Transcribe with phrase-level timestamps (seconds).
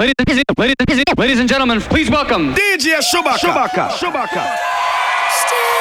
[0.00, 3.36] ladies, ladies, ladies, ladies and gentlemen, please welcome DJ Shubaka.
[3.36, 3.88] Shubaka.
[3.90, 4.56] Shubaka.
[5.52, 5.79] All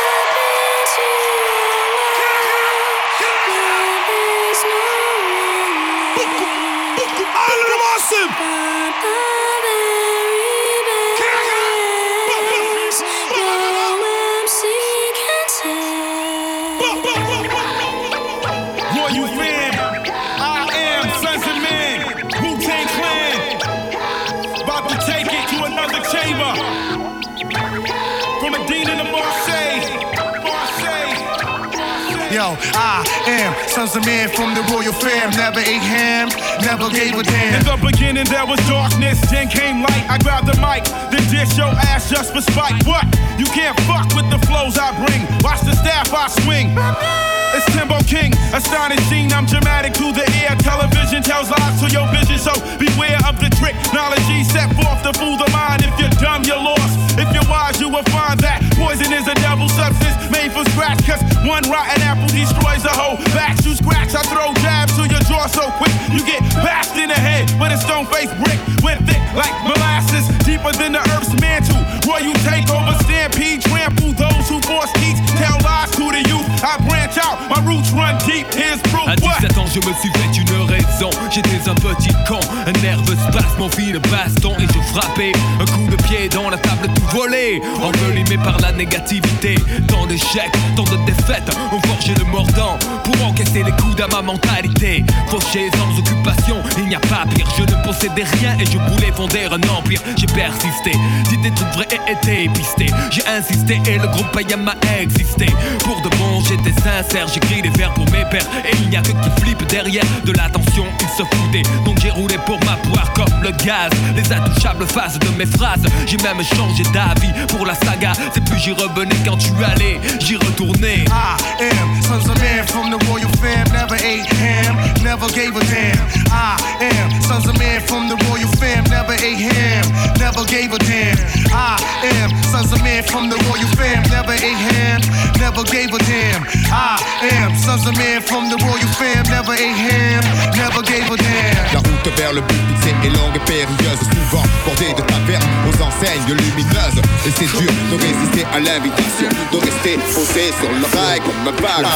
[33.69, 35.29] sons of man from the royal fam.
[35.31, 36.29] Never ate ham,
[36.61, 37.61] never gave a damn.
[37.61, 40.05] In the beginning there was darkness, then came light.
[40.09, 42.83] I grabbed the mic, then dish your ass just for spite.
[42.85, 43.05] What?
[43.37, 45.21] You can't fuck with the flows I bring.
[45.43, 47.18] Watch the staff I swing.
[47.55, 49.33] It's Timbo King, astonishing.
[49.33, 50.55] I'm dramatic to the ear.
[50.61, 53.75] Television tells lies to your vision, so beware of the trick.
[53.93, 55.83] Knowledge set forth to fool the mind.
[55.83, 56.97] If you're dumb, you're lost.
[57.17, 61.01] If you're wise, you will find that poison is a double substance made from scratch.
[61.05, 63.65] Cause one rotten apple destroys the whole batch.
[63.65, 65.91] You scratch, I throw jabs to your jaw so quick.
[66.13, 68.57] You get bashed in the head with a stone faced brick.
[68.81, 71.81] Went thick like molasses, deeper than the earth's mantle.
[72.07, 75.19] Where you take over, stampede, trample those who force teach.
[75.35, 75.91] Tell lies
[76.23, 76.45] to youth.
[76.63, 78.47] I branch out, my roots run deep.
[78.53, 79.07] Here's proof.
[79.07, 79.39] À What?
[79.41, 81.09] 17 ans, je me suis fait une raison.
[81.31, 85.31] J'étais un petit con, un nerveux spasme, mon fil de baston et je frappais.
[85.59, 87.61] Un coup de pied dans la table, tout volé.
[87.81, 89.55] Envelimé par la négativité.
[89.87, 94.21] Tant d'échecs, tant de défaites, ont forgé le mordant pour encaisser les coups à ma
[94.21, 95.05] mentalité.
[95.27, 97.47] Fauché sans occupation, il n'y a pas pire.
[97.57, 100.01] Je ne possédais rien et je voulais fonder un empire.
[100.17, 100.91] J'ai persisté,
[101.29, 102.87] dit des trucs vrais et été pisté.
[103.11, 105.47] J'ai insisté et le groupe Payam m'a existé.
[105.83, 106.08] Pour de
[106.47, 108.47] j'étais sincère, j'écris des vers pour mes pères.
[108.65, 111.63] Et il n'y a que qui flippe derrière de l'attention, ils se foutaient.
[111.85, 113.91] Donc j'ai roulé pour ma poire comme le gaz.
[114.15, 115.83] Les intouchables phases de mes phrases.
[116.05, 118.13] J'ai même changé d'avis pour la saga.
[118.33, 121.05] C'est plus j'y revenais quand tu allais, j'y retournais.
[121.07, 123.29] I am sons of man from the royal.
[123.71, 124.77] Never ate ham,
[125.09, 126.05] never gave a damn.
[126.29, 126.53] I
[126.93, 128.83] am sons of man from the royal fam.
[128.93, 129.85] Never ate ham,
[130.21, 131.17] never gave a damn.
[131.49, 131.81] I
[132.13, 134.03] am sons of man from the royal fam.
[134.13, 135.01] Never ate ham,
[135.41, 136.45] never gave a damn.
[136.69, 137.01] I
[137.41, 139.25] am sons of man from the royal fam.
[139.33, 140.21] Never ate ham,
[140.53, 141.73] never gave a damn.
[141.73, 145.77] La route vers le but fixé est longue et périlleuse, souvent bordée de tavernes aux
[145.81, 147.01] enseignes lumineuses.
[147.25, 151.55] Et c'est dur de résister à l'invitation, de rester posé sur le rail comme un
[151.57, 151.87] balle.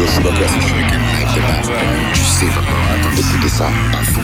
[0.00, 0.46] Yo, Chewbacca,
[2.14, 2.46] tu sais,
[3.18, 4.22] écoutez ça, à fond.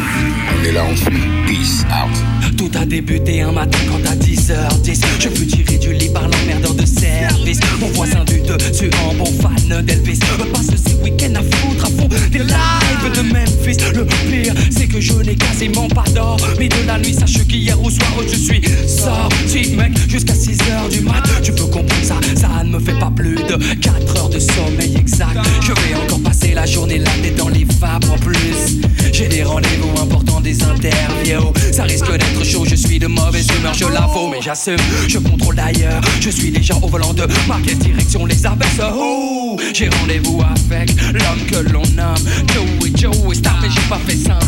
[0.59, 1.29] On est là, on suit.
[1.47, 2.36] Peace out.
[2.57, 6.75] Tout a débuté un matin quand à 10h10 Je fus tiré du lit par l'emmerdeur
[6.75, 7.59] de service.
[7.81, 10.19] Mon voisin du dessus en bon fan d'Elvis.
[10.53, 13.77] Passe ces week-ends à foutre à fond des lives de Memphis.
[13.95, 17.15] Le pire c'est que je n'ai quasiment pas d'or Mais de la nuit.
[17.15, 21.23] Sache qu'hier au soir je suis sorti mec Jusqu'à 6h du mat.
[21.43, 24.97] Tu peux comprendre ça, ça ne me fait pas plus de 4 heures de sommeil
[24.97, 25.39] exact.
[25.61, 28.79] Je vais encore passer la journée là dans les vapes en plus.
[29.13, 31.53] J'ai des rendez-vous importants, des interviews.
[31.73, 34.77] Ça risque d'être chaud, je suis de mauvaise humeur, je l'avoue Mais j'assume,
[35.09, 39.89] je contrôle d'ailleurs Je suis déjà au volant de ma direction les abaisse Oh, J'ai
[39.89, 42.17] rendez-vous avec l'homme que l'on nomme
[42.53, 42.93] Joey.
[42.95, 44.39] Joey Star Mais j'ai pas fait 500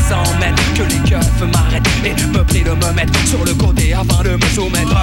[0.40, 4.22] mètres Que les keufs m'arrêtent et me prient de me mettre Sur le côté afin
[4.22, 4.96] de me soumettre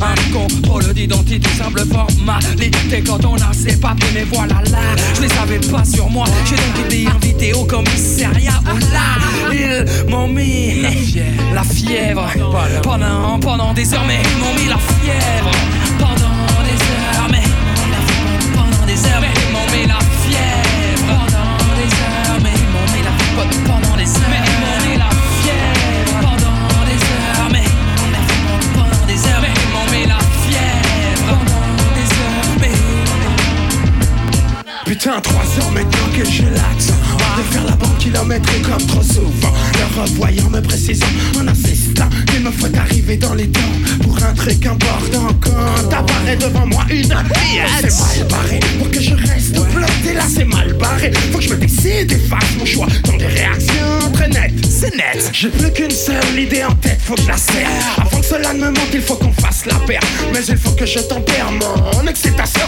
[0.00, 3.02] À un contrôle d'identité, simple formalité.
[3.06, 4.78] Quand on a ses papiers, mais voilà là
[5.16, 6.26] Je les avais pas sur moi.
[6.44, 12.26] J'ai donc été invité au commissariat Où là, ils m'ont mis fièvre, la fièvre
[12.82, 15.50] Pendant, pendant des heures, mais ils m'ont mis la fièvre
[35.04, 36.94] Putain, trois heures maintenant que j'ai l'accent
[37.36, 39.52] De faire la banque kilométrique comme trop souvent.
[39.74, 41.04] Le revoyant me précisant
[41.38, 43.60] en insistant Qu'il me faut arriver dans les temps
[44.02, 45.28] Pour un truc important.
[45.42, 50.22] Quand apparaît devant moi une pièce C'est mal barré Pour que je reste bloqué là
[50.26, 51.12] c'est mal barré.
[51.32, 54.54] Faut que je me décide et fasse mon choix Dans des réactions très nettes.
[54.66, 55.30] C'est net.
[55.34, 57.68] J'ai plus qu'une seule idée en tête Faut que je la serre.
[57.98, 60.00] Avant que cela ne me manque il faut qu'on fasse la paire.
[60.32, 62.62] Mais il faut que je tempère mon excitation.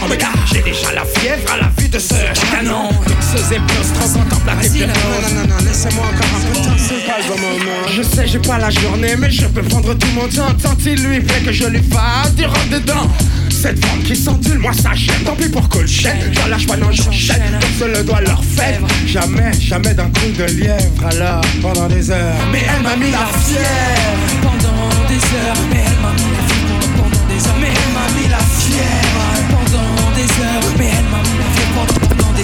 [0.53, 2.89] J'ai déjà la fièvre à la vue de ce canon
[3.21, 4.93] Ce épreuves trop contemplatif Vas-y, non,
[5.35, 7.87] non, non, laissez-moi encore un peu de temps, c'est pas le bon moment.
[7.95, 10.53] Je sais j'ai pas la journée mais je peux prendre tout mon temps.
[10.61, 13.07] Tant il lui plaît que je lui fasse du rentre dedans.
[13.49, 15.23] Cette femme qui s'endule, moi ça gêne.
[15.25, 18.79] Tant pis pour Colchette, j'en lâche pas, non j'enchaîne Comme se le doit leur faire
[19.07, 21.05] Jamais, jamais d'un coup de lièvre.
[21.09, 22.35] Alors, pendant des heures.
[22.51, 24.41] Mais elle m'a mis la fièvre.
[24.41, 25.57] Pendant des heures.
[25.71, 26.87] Mais elle m'a mis la fièvre.
[26.95, 27.55] Pendant des heures.
[27.59, 29.06] Mais elle m'a mis la fièvre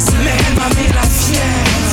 [0.09, 1.92] heures Mais elle m'a mis la fièvre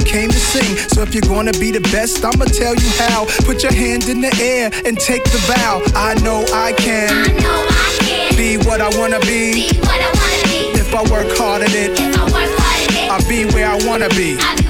[0.00, 0.76] came to sing.
[0.88, 3.26] So if you're gonna be the best, I'ma tell you how.
[3.44, 5.82] Put your hand in the air and take the vow.
[5.94, 7.10] I know I can.
[7.10, 8.36] I know I can.
[8.36, 9.70] Be what I wanna be.
[9.70, 10.80] Be what I wanna be.
[10.80, 11.92] If I work hard at it.
[11.98, 13.10] If I work hard at it.
[13.10, 14.69] I'll be where I wanna be.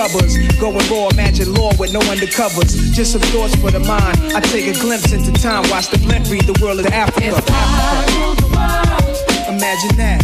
[0.00, 0.38] rubbers.
[0.58, 2.72] Going raw, imagine law with no undercovers.
[2.92, 4.16] Just some thoughts for the mind.
[4.34, 7.36] I take a glimpse into time, watch the blimp read the world of Africa.
[7.36, 10.22] If I ruled the world, Imagine that.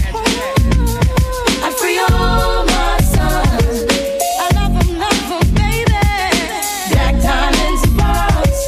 [1.65, 3.85] I'd free all my sons.
[4.41, 6.05] I love 'em, love 'em, baby.
[6.93, 8.59] Black diamonds and pearls.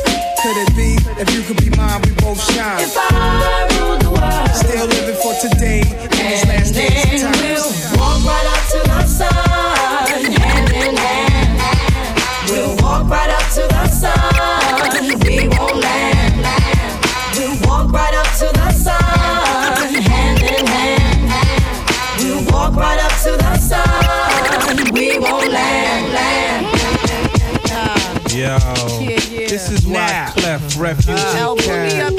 [0.42, 0.90] Could it be?
[1.22, 3.17] If you could be mine, we both shine.
[30.78, 31.56] Why Clef Refuge ah.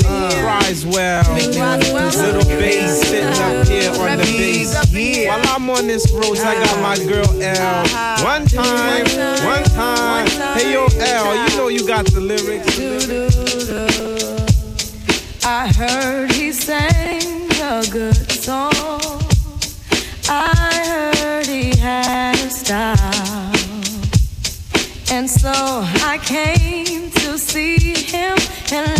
[0.06, 0.30] ah.
[0.32, 1.34] can rise well.
[1.34, 3.64] Little bass sitting up ah.
[3.68, 5.28] here on the bass.
[5.28, 7.86] While I'm on this road, I got my girl L.
[7.86, 8.24] Uh-huh.
[8.24, 9.06] One time,
[9.46, 10.28] one time.
[10.58, 12.80] Hey yo, L, you know you got the lyrics.
[15.46, 18.72] I heard he sang a good song.
[20.28, 23.50] I heard he had a style.
[25.12, 27.89] And so I came to see
[28.72, 28.99] him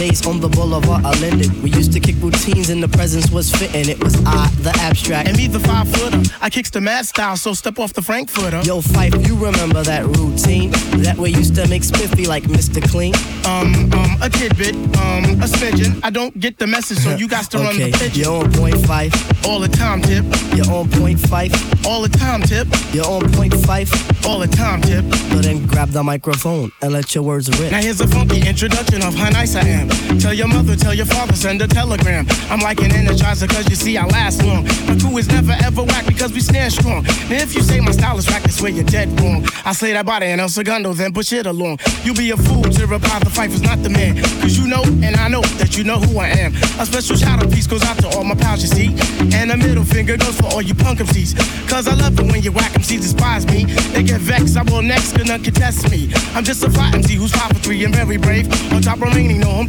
[0.00, 1.62] days on the boulevard I lended.
[1.62, 3.86] We used to kick routines and the presence was fitting.
[3.86, 5.28] It was I, the abstract.
[5.28, 6.22] And me, the five footer.
[6.40, 8.62] I kicks the mad style, so step off the Frankfurter.
[8.62, 10.70] Yo, Fife, you remember that routine?
[11.04, 12.80] That way used to make spiffy like Mr.
[12.90, 13.14] Clean?
[13.44, 16.00] Um, um, a tidbit, um, a smidgen.
[16.02, 17.66] I don't get the message, so you got to okay.
[17.66, 18.16] run the pitch.
[18.16, 19.12] You're on point five.
[19.44, 20.24] All the time, tip.
[20.56, 21.52] You're on point five.
[21.86, 22.68] All the time, tip.
[22.94, 23.90] You're on point five.
[24.24, 25.04] All the time, tip.
[25.30, 27.70] So then grab the microphone and let your words rip.
[27.70, 29.89] Now here's a funky introduction of how nice I am.
[30.20, 32.26] Tell your mother, tell your father, send a telegram.
[32.50, 34.64] I'm like an energizer, cause you see I last long.
[34.86, 37.02] My crew is never ever whack because we stand strong.
[37.02, 39.44] Now if you say my style is whack, that's where you're dead wrong.
[39.64, 41.78] I slay that body and El Segundo, then push it along.
[42.04, 44.16] You be a fool to reply the fight was not the man.
[44.40, 46.54] Cause you know, and I know that you know who I am.
[46.78, 48.88] A special shout out piece goes out to all my pals, you see.
[49.36, 51.34] And a middle finger goes for all you punk MCs.
[51.68, 53.64] Cause I love it when you whack MCs despise me.
[53.94, 56.10] They get vexed, I will next, gonna contest me.
[56.34, 58.46] I'm just a fly MC who's five for three and very brave.
[58.72, 59.68] On top remaining, no home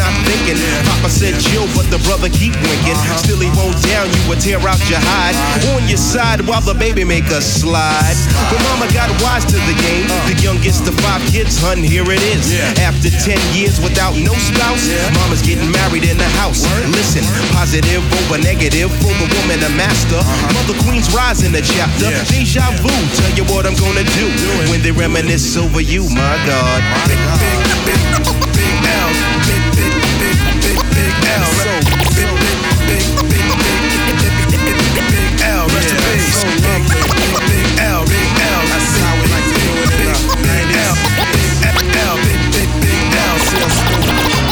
[0.00, 0.56] not thinking.
[0.88, 2.96] Papa said chill, but the brother keep winking.
[3.20, 5.36] Still he won't down you or tear out your hide.
[5.76, 8.16] On your side while the baby make a slide.
[8.48, 10.08] But mama got wise to the game.
[10.24, 12.56] The youngest of five kids, hun, here it is.
[12.80, 14.88] After 10 years without no spouse,
[15.20, 16.64] mama's getting married in the house.
[16.96, 20.16] Listen, positive over negative for the woman a master.
[20.16, 20.56] Uh-huh.
[20.56, 22.08] Mother Queen's rise in the chapter.
[22.32, 24.26] Deja vu, tell you what I'm gonna do
[24.72, 26.80] when they reminisce over you, my God.
[27.04, 29.29] Big, big Big, big, big,
[31.00, 31.48] big, L.
[32.16, 32.36] Big,
[32.86, 34.26] big, big, big,
[34.60, 34.76] big,
[35.08, 35.64] big, L.
[35.72, 36.44] Rest in peace.
[36.44, 36.82] Big,
[37.48, 38.04] big, L.
[38.04, 38.62] Big L.
[38.68, 39.88] That's how we like to do it.
[39.96, 40.94] Big, big L.
[41.62, 42.16] Big L.
[42.26, 43.36] Big, big, big L.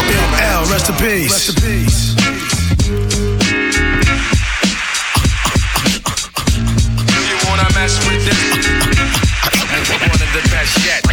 [0.09, 0.62] Big L.
[0.73, 1.33] Rest in peace.
[1.33, 2.00] Rest in peace.
[7.28, 8.40] You wanna mess with this?
[9.88, 11.08] One of the best yet.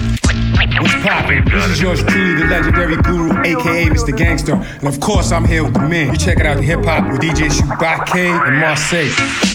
[0.80, 1.46] What's poppin'?
[1.46, 4.16] This is yours truly, the legendary guru, aka Mr.
[4.16, 4.56] Gangster.
[4.56, 6.12] And of course, I'm here with the men.
[6.12, 9.55] You check it out the hip hop with DJ Shubake and Marseille.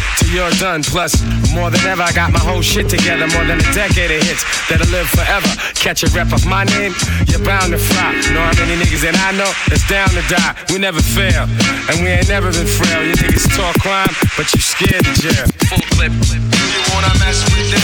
[0.29, 0.83] you're done.
[0.83, 1.17] Plus,
[1.53, 3.27] more than ever, I got my whole shit together.
[3.33, 5.49] More than a decade of hits that'll live forever.
[5.73, 6.93] Catch a rep of my name,
[7.27, 8.13] you're bound to fly.
[8.33, 10.53] Know how many niggas that I know that's down to die.
[10.69, 11.49] We never fail,
[11.89, 13.01] and we ain't never been frail.
[13.01, 15.47] You niggas talk crime, but you scared of jail.
[15.71, 16.13] Full clip.
[16.13, 17.83] You wanna mess with this?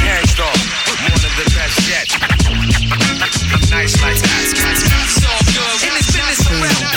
[0.00, 0.54] Gangstar,
[1.02, 2.08] one of the best yet.
[3.52, 4.40] I'm nice like that.
[4.42, 5.76] It's all good.
[5.86, 6.95] In this business, full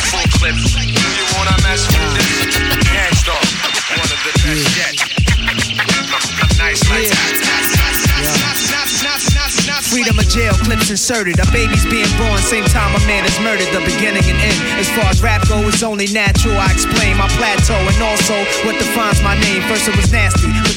[4.30, 4.94] the best yet.
[5.40, 5.58] I'm
[6.58, 6.84] nice
[9.90, 11.40] Freedom of jail, clips inserted.
[11.40, 13.66] A baby's being born, same time a man is murdered.
[13.74, 14.60] The beginning and end.
[14.78, 16.58] As far as rap go, it's only natural.
[16.58, 19.64] I explain my plateau and also what defines my name.
[19.66, 20.52] First it was nasty,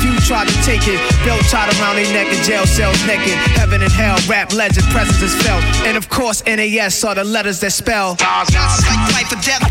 [0.00, 0.98] few tried to take it.
[1.24, 3.36] Belt tied around their neck in jail cells naked.
[3.58, 5.62] Heaven and hell, rap legend, presence is felt.
[5.84, 8.16] And of course, NAS are the letters that spell.
[8.20, 9.62] Not like life or death.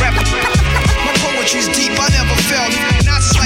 [0.00, 0.10] My
[1.04, 1.92] my poetry's deep.
[1.92, 2.72] I never felt.
[3.04, 3.45] Like, like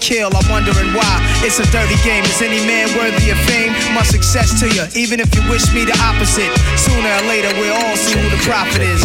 [0.00, 1.20] kill, I'm wondering why.
[1.42, 2.24] It's a dirty game.
[2.24, 3.72] Is any man worthy of fame?
[3.94, 6.50] My success to you, even if you wish me the opposite.
[6.78, 9.02] Sooner or later, we'll all see who the prophet is.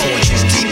[0.00, 0.70] poetry's deep.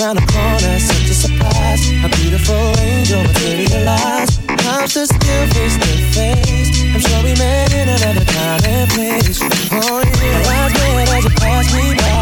[0.00, 1.82] Around the corner, such a surprise.
[2.04, 4.40] A beautiful angel materialized.
[4.48, 5.86] I'm still still face to
[6.16, 6.70] face.
[6.94, 9.40] I'm sure we met in another time and place.
[9.72, 12.20] Oh yeah, my eyes met as you passed me by.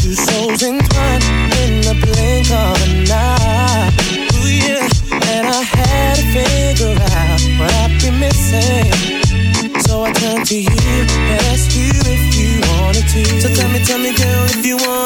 [0.00, 1.24] Two souls entwined
[1.62, 3.90] in the blink of an eye.
[4.38, 4.86] Ooh yeah,
[5.34, 9.22] and I had to figure out what I've been missing.
[9.82, 13.24] So I turned to you and asked you if you wanted to.
[13.40, 15.01] So tell me, tell me, girl, if you wanna,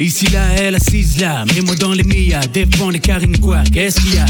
[0.00, 1.44] ici là, elle assise là.
[1.54, 4.26] Mets-moi dans les millas, défends les carines quoi, qu'est-ce qu'il y a?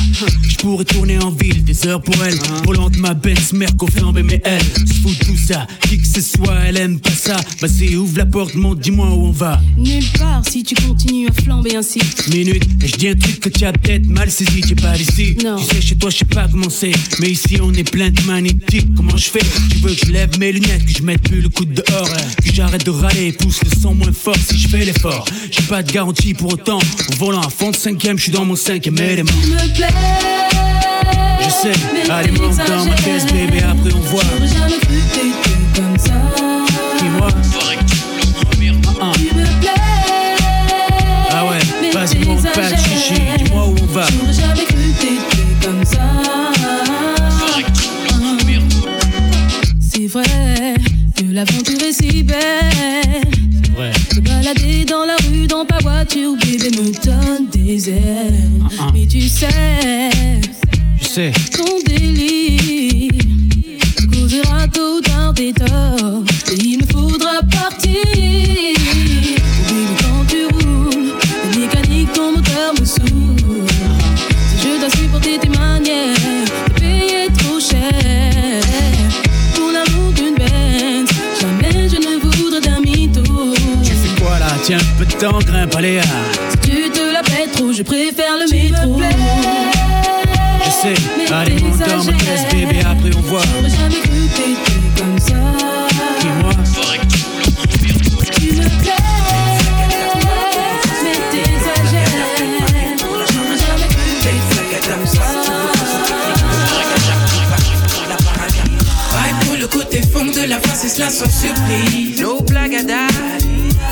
[0.49, 2.39] Je pourrais tourner en ville, des heures pour elle.
[2.65, 5.67] Volante ma Benz, merco flambé, mais elle se fout tout ça.
[5.83, 7.37] Qui que ce soit, elle aime pas ça.
[7.61, 9.61] Vas-y, ouvre la porte, monte, dis-moi où on va.
[9.77, 12.01] Nulle part si tu continues à flamber ainsi.
[12.31, 15.37] Minute, et je dis un truc que tu as peut-être mal saisi, t'es pas d'ici.
[15.45, 15.57] Non.
[15.57, 16.93] Tu sais, chez toi, je sais pas comment c'est.
[17.21, 18.95] Mais ici, on est plein de magnétiques.
[18.97, 19.45] Comment je fais?
[19.71, 22.09] Tu veux que je lève mes lunettes, que je mette plus le coup dehors,
[22.43, 25.27] que j'arrête de râler, pousse le son moins fort si je fais l'effort.
[25.51, 26.79] J'ai pas de garantie pour autant.
[26.79, 29.31] Au volant à fond de cinquième, je suis dans mon cinquième élément.
[29.43, 29.89] Tu me plais.
[31.41, 34.23] Je sais, allez, monte dans ma caisse, bébé, après on voit.
[34.23, 36.48] J'aurais jamais cru que t'étais comme ça.
[37.19, 37.29] Dis-moi.
[39.01, 39.29] Ah, Tu
[41.31, 44.07] ah ouais, vas-y, monte pas de chichi, dis-moi où on va.
[44.11, 45.99] J'aurais jamais cru que t'étais comme ça.
[49.81, 50.75] C'est vrai
[51.17, 52.39] que l'aventure est si belle.
[53.79, 53.93] Ouais.
[54.15, 58.63] Se balader dans la rue dans ta voiture, bébé, me donne des ailes.
[58.81, 59.49] Ah, Mais tu sais,
[61.01, 63.13] Je sais, ton délire
[64.13, 66.25] causera tôt ou tard des torts.
[85.19, 86.51] Temps, grimpe, allez, ah.
[86.51, 89.01] Si tu te la pètes trop, je préfère le métro.
[90.65, 93.41] Je sais, allez, monte dans ma caisse, bébé, après on voit.
[93.57, 95.48] J'aurais jamais cru t'étais comme ça.
[110.99, 112.21] Cela sans surprise.
[112.21, 113.13] No date.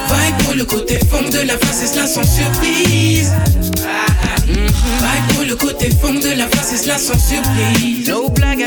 [0.09, 3.33] Vibe pour le côté fond de la face, et cela sans surprise.
[4.49, 8.09] Vibe pour le côté fond de la face, et cela sans surprise.
[8.09, 8.59] No date.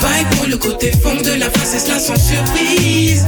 [0.00, 3.26] Vibe pour le côté fond de la face, et cela sans surprise.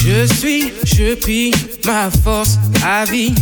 [0.00, 1.52] Je suis, je prie
[1.84, 3.34] ma force à vie.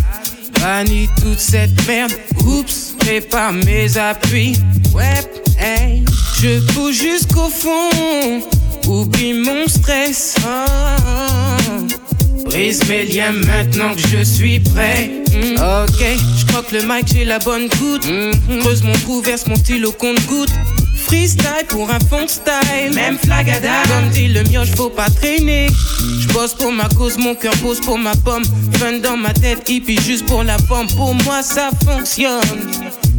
[0.60, 2.12] Bannis toute cette merde.
[2.46, 4.58] Oups, prépare mes appuis.
[4.92, 5.22] Ouais,
[5.58, 6.04] hey.
[6.42, 8.42] Je pousse jusqu'au fond.
[8.88, 10.34] Oublie mon stress.
[10.46, 11.86] Oh.
[12.44, 15.10] Brise mes liens maintenant que je suis prêt.
[15.32, 16.04] Mm, Ok,
[16.38, 18.06] je crois que le mic j'ai la bonne goutte.
[18.06, 20.50] Mm, Creuse mon trou, verse mon stylo compte goutte.
[21.06, 22.92] Freestyle pour un fond style.
[22.94, 23.82] Même flagada.
[23.88, 25.66] Comme dit le mioche, faut pas traîner.
[26.20, 28.44] Je bosse pour ma cause, mon cœur pose pour ma pomme.
[28.78, 30.86] Fun dans ma tête, hippie juste pour la forme.
[30.96, 32.40] Pour moi, ça fonctionne.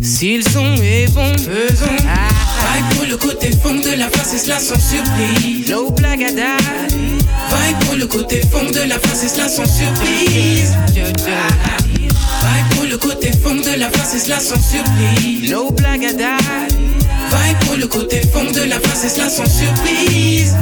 [0.06, 1.88] Si le son est bon, faisons.
[1.98, 5.68] Vibe pour le côté fond de la face, et cela sans surprise.
[5.68, 6.58] No blagada.
[6.92, 10.78] Vibe pour le côté fond de la face, et cela sans surprise.
[10.94, 15.50] Vibe pour le côté fond de la face, et cela sans surprise.
[15.50, 16.38] No blagada.
[16.38, 20.56] Vibe pour le côté fond de la face, et cela sans surprise.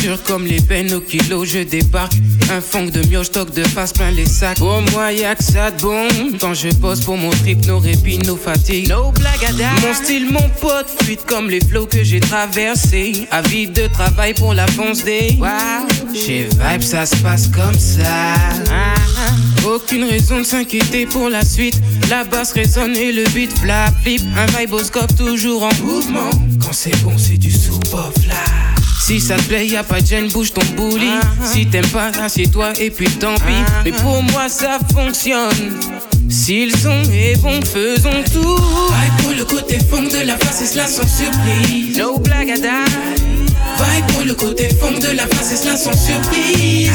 [0.00, 2.14] Dur comme les peines au kilo, je débarque.
[2.50, 4.58] Un fond de mioche, toc de face plein les sacs.
[4.58, 6.08] Pour moi, y'a que ça de bon.
[6.40, 8.88] Quand je pose pour mon trip, nos répits, nos fatigues.
[8.88, 9.68] No blagada.
[9.82, 13.28] Mon style, mon pote, fuite comme les flots que j'ai traversés.
[13.30, 15.36] Avide de travail pour la fonce des.
[15.38, 15.86] Wow.
[16.14, 18.34] Chez Vibe, ça se passe comme ça.
[18.70, 19.68] Ah, ah.
[19.68, 21.80] Aucune raison de s'inquiéter pour la suite.
[22.08, 24.22] La basse résonne et le beat flap flip.
[24.36, 26.30] Un viboscope toujours en mouvement.
[26.58, 28.79] Quand c'est bon, c'est du sous-pop là.
[29.10, 31.10] Si ça te plaît, y a pas de gêne, bouge ton bouli.
[31.44, 33.64] Si t'aimes pas, assieds-toi et puis tant pis.
[33.84, 35.50] Mais pour moi, ça fonctionne.
[36.28, 38.56] Si le son est bon, faisons tout.
[38.56, 41.98] Vibe pour le côté fond de la face, et cela sans surprise.
[41.98, 42.84] No blagada.
[43.80, 46.92] Vibe pour le côté fond de la face, et cela sans surprise.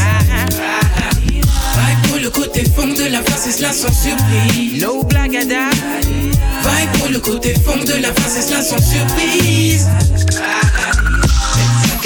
[1.75, 4.81] Vibe pour le côté fond de la face, et cela sans surprise.
[4.81, 5.69] No blagada.
[5.99, 9.89] Vibe pour le côté fond de la face, et cela sans surprise.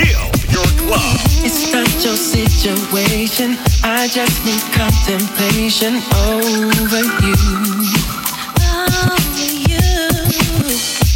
[0.00, 1.16] kill your club.
[1.44, 3.56] It's not your situation.
[3.84, 7.36] I just need contemplation over you.
[8.64, 9.90] Over you.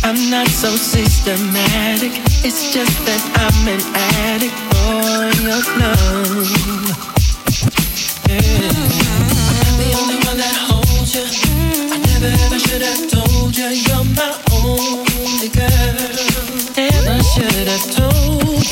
[0.05, 2.13] I'm not so systematic.
[2.45, 3.83] It's just that I'm an
[4.29, 6.49] addict for your love.
[8.29, 8.69] Yeah.
[9.65, 11.25] I'm the only one that holds you.
[11.93, 15.95] I never ever should have told you you're my only girl.
[16.77, 18.44] Never should have told.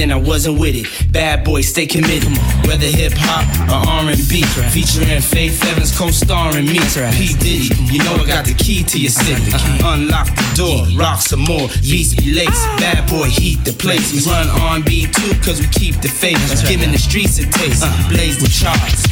[0.00, 1.12] then I wasn't with it.
[1.12, 2.32] Bad boy, stay committed.
[2.64, 4.40] Whether hip hop or R&B,
[4.72, 6.80] featuring Faith Evans co-starring me.
[7.12, 9.52] P Diddy, you know I got the key to your city.
[9.84, 11.68] Unlock the door, rock some more.
[11.84, 12.32] Beats be
[12.80, 14.16] bad boy heat the place.
[14.16, 16.40] We run R&B too, cause we keep the faith.
[16.66, 19.09] Giving the streets a taste, blaze the charts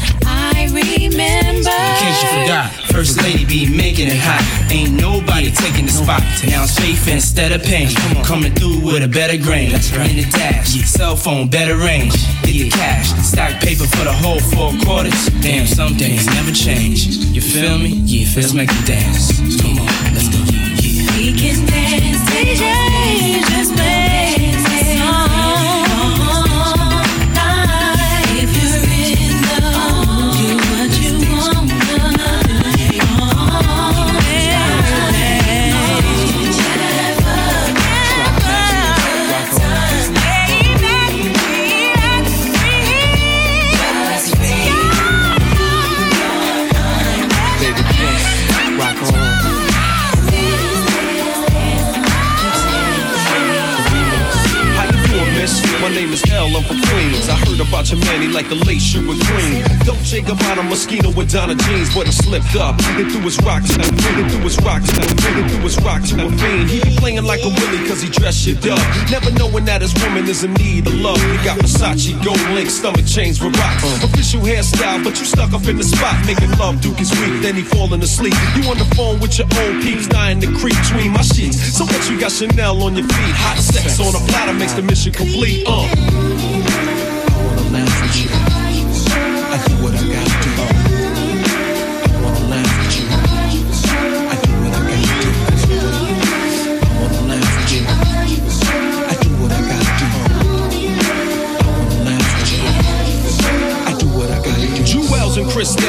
[0.72, 1.70] remember.
[1.70, 4.42] In case you forgot, First Lady be making it hot.
[4.72, 6.22] Ain't nobody taking the spot.
[6.46, 7.88] Now it's faith instead of pain.
[8.24, 9.72] Coming through with a better grain.
[9.72, 12.14] In the dash, cell phone, better range.
[12.42, 15.28] Get the cash, stack paper for the whole four quarters.
[15.40, 17.06] Damn, some things never change.
[17.34, 18.00] You feel me?
[18.04, 19.36] Yeah, feels make you dance.
[19.60, 20.38] Come on, let's go.
[21.18, 23.57] We can dance, DJ.
[55.98, 57.28] Name is I'm from Queens.
[57.28, 59.64] I heard about your man, he like a late sugar queen.
[59.84, 62.78] Dolce Gabbana Moschino with Donna jeans, but he slipped up.
[62.96, 63.74] And threw his rock to
[64.42, 66.70] his rock to his rock to a fiend.
[66.70, 68.80] He be playing like a willy cause he dressed shit up.
[69.10, 71.20] Never knowing that his woman is in need of love.
[71.20, 73.84] He got Versace, gold link, stomach chains for rocks.
[74.04, 76.14] Official hairstyle, but you stuck up in the spot.
[76.26, 78.34] Making love, Duke is weak, then he falling asleep.
[78.56, 81.58] You on the phone with your old peeps, dying to creep between my sheets.
[81.76, 83.34] So what you got Chanel on your feet?
[83.42, 85.66] Hot sex on a platter makes the mission complete.
[85.66, 86.37] Uh.
[89.88, 90.27] I do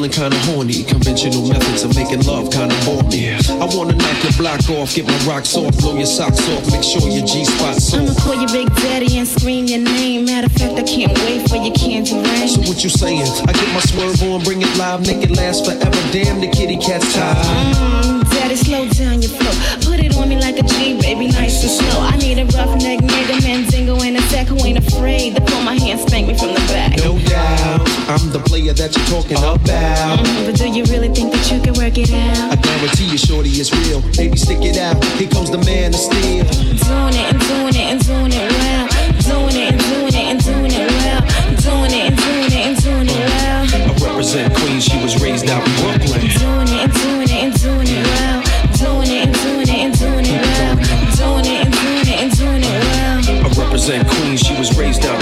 [0.00, 0.82] Feeling kinda horny.
[0.84, 3.34] Conventional methods of making love kinda bore me.
[3.34, 6.82] I wanna knock your block off, get my rocks off, blow your socks off, make
[6.82, 10.24] sure your G spot's I'ma call you Big Daddy and scream your name.
[10.24, 12.48] Matter of fact, I can't wait for your candy rain.
[12.48, 13.28] So what you saying?
[13.46, 16.00] I get my swerve on, bring it live, make it last forever.
[16.12, 17.36] Damn, the kitty cat's tired.
[17.36, 19.52] Mm, Daddy, slow down your flow.
[19.84, 22.00] Put it on me like a G, baby, nice and slow.
[22.00, 25.74] I need a roughneck nigga, Mandingo, and a sack who ain't afraid to pull my
[25.74, 26.59] hand, spank me from the.
[27.00, 27.80] No doubt,
[28.12, 30.20] I'm the player that you're talking about.
[30.20, 32.52] Mm, but do you really think that you can work it out?
[32.52, 34.04] I guarantee you, shorty, it's real.
[34.12, 35.00] Baby, stick it out.
[35.16, 36.44] Here comes the man of steel.
[36.44, 38.84] Doing it and doing it and doing it well.
[39.16, 41.20] Doing it and doing it and doing it well.
[41.56, 43.64] Doing it and doing it and doing it well.
[43.64, 46.20] I represent Queens, she was raised out in Brooklyn.
[46.36, 48.38] Doing it and doing it and doing it well.
[48.76, 50.76] Doing it and doing it and doing it well.
[51.16, 53.16] Doing it and doing it and doing it well.
[53.40, 55.19] I represent Queens, she was raised out.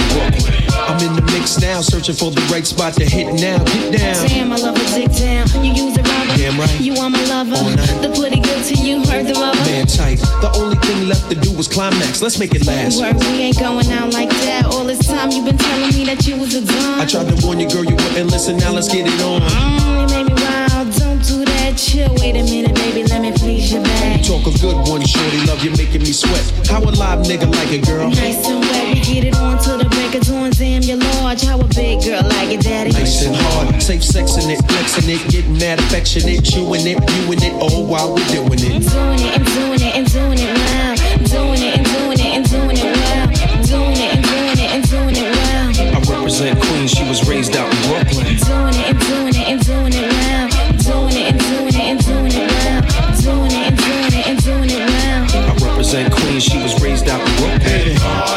[1.39, 3.63] I'm in the mix now, searching for the right spot to hit now.
[3.65, 4.27] Get down.
[4.27, 5.47] Damn, I love a dick down.
[5.65, 6.37] You use a rubber.
[6.37, 6.81] Damn right.
[6.81, 7.57] You are my lover.
[8.03, 9.59] The pretty good to you, heard the rubber.
[9.71, 10.19] Man tight.
[10.43, 12.23] The only thing left to do was climax.
[12.23, 13.01] Let's make it last.
[13.01, 14.67] Work, we ain't going out like that.
[14.67, 17.01] All this time you been telling me that you was a dumb.
[17.01, 18.57] I tried to warn you, girl, you wouldn't listen.
[18.57, 19.43] Now let's get it on.
[19.43, 20.91] Mm, you made me wild.
[20.99, 21.77] Don't do that.
[21.79, 22.11] Chill.
[22.19, 23.05] Wait a minute, baby.
[23.05, 24.23] Let me please your back.
[24.23, 25.47] Talk a good one, shorty.
[25.47, 26.43] Love you making me sweat.
[26.67, 28.11] How a live nigga like it, girl?
[28.11, 28.43] Nice.
[28.89, 30.51] We get it on till the break of dawn.
[30.51, 31.43] Damn, you're large.
[31.43, 32.91] How a big girl like it, daddy.
[32.93, 37.53] Nice and hard, safe sexing it, flexing it, getting mad affectionate, chewing it, viewing it,
[37.61, 38.81] all while we're doing it.
[38.89, 40.97] Doing it and doing it and doing it well.
[41.29, 43.29] Doing it and doing it and doing it well.
[43.69, 45.69] Doing it and doing it and doing it well.
[45.93, 48.41] I represent Queens, she was raised out in Brooklyn.
[48.41, 50.49] Doing it and doing it and doing it well.
[50.81, 52.81] Doing it and doing it and doing it well.
[53.21, 55.29] Doing it and doing it and doing it well.
[55.29, 58.28] I represent Queens, she was raised out in Brooklyn.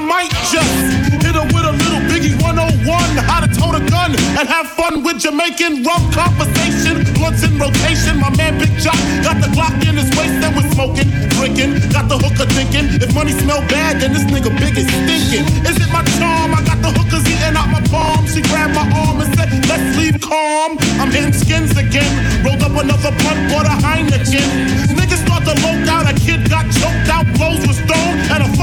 [0.00, 0.76] Might just
[1.20, 2.88] hit her with a little Biggie 101.
[3.20, 7.04] How to tote a gun and have fun with Jamaican rum conversation.
[7.14, 8.16] Blunts in rotation.
[8.16, 11.80] My man Big Jock got the Glock in his waist and we're smoking, drinking.
[11.92, 15.44] Got the hooker thinking if money smell bad, then this nigga big is stinking.
[15.68, 16.54] Is it my charm?
[16.56, 18.26] I got the hookers eating out my palm.
[18.26, 20.78] She grabbed my arm and said, Let's leave calm.
[21.00, 22.10] I'm in skins again.
[22.44, 24.48] Rolled up another blunt, bought a Heineken.
[24.96, 26.08] Niggas start to low out.
[26.08, 27.79] A kid got choked out, blows when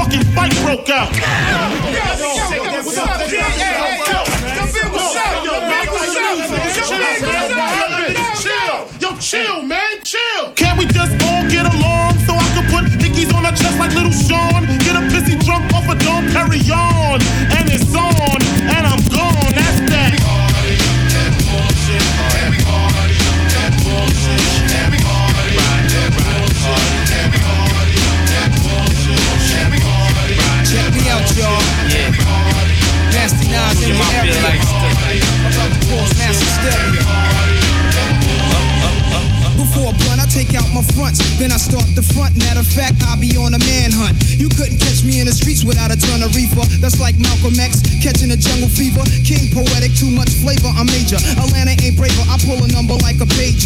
[0.08, 1.12] fucking fight broke out.
[9.00, 10.52] Yo, chill, man, chill.
[10.54, 13.94] Can we just all get along so I can put Nickies on my chest like
[13.94, 14.66] little Sean?
[14.78, 16.97] Get a pissy drunk off a Dom Perignon.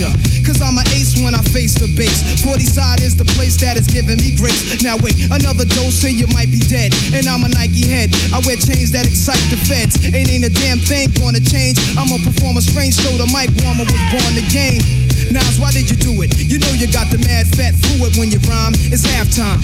[0.00, 0.46] A pager.
[0.46, 2.42] Cause I'm an ace when I face the base.
[2.42, 4.82] 40 side is the place that is giving me grace.
[4.82, 6.94] Now wait, another dose and you might be dead.
[7.12, 8.10] And I'm a Nike head.
[8.32, 10.00] I wear chains that excite the feds.
[10.04, 11.78] Ain't ain't a damn thing gonna change.
[11.96, 14.80] I'm a performer strange, so the mic warmer was born the game.
[15.30, 16.32] Nas, why did you do it?
[16.38, 18.72] You know you got the mad fat fluid when you rhyme.
[18.90, 19.60] It's halftime.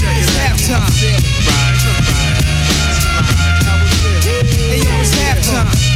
[0.00, 0.90] It's halftime.
[4.70, 5.89] Hey yo, it's halftime.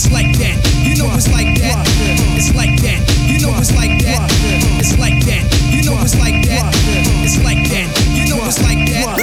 [0.00, 0.56] It's like that.
[0.80, 1.76] You know it's like that.
[2.32, 3.04] It's like that.
[3.28, 4.32] You know it's like that.
[4.80, 5.44] It's like that.
[5.68, 6.72] You know it's like that.
[7.20, 7.84] It's like that.
[8.08, 9.20] You know it's like that.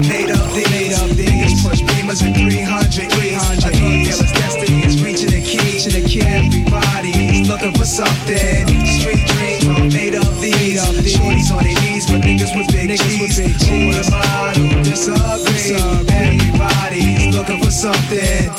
[0.00, 5.28] Made up these, niggas push beamers at 300 300 A drug dealer's destiny is reaching
[5.28, 6.00] a key to the.
[6.24, 8.64] Everybody's looking for something.
[8.96, 10.80] Street dreams made up these.
[11.04, 13.36] Shorties on their knees, but niggas with big G's.
[13.36, 15.76] Who am I to disagree?
[16.08, 18.55] Everybody's looking for something.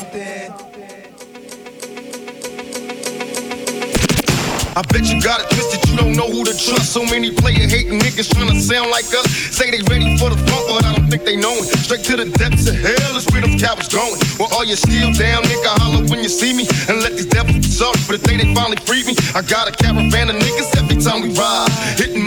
[4.78, 6.94] I bet you got it twisted, you don't know who to trust.
[6.94, 9.26] So many player hating niggas trying to sound like us.
[9.50, 11.66] Say they ready for the funk, but I don't think they know it.
[11.82, 14.22] Straight to the depths of hell is where them cowards going.
[14.38, 16.70] Well, all you still down, nigga, holler when you see me.
[16.86, 19.18] And let these devils be sorry for the day they finally freed me.
[19.34, 21.74] I got a caravan of niggas every time we ride.
[21.98, 22.22] Hitting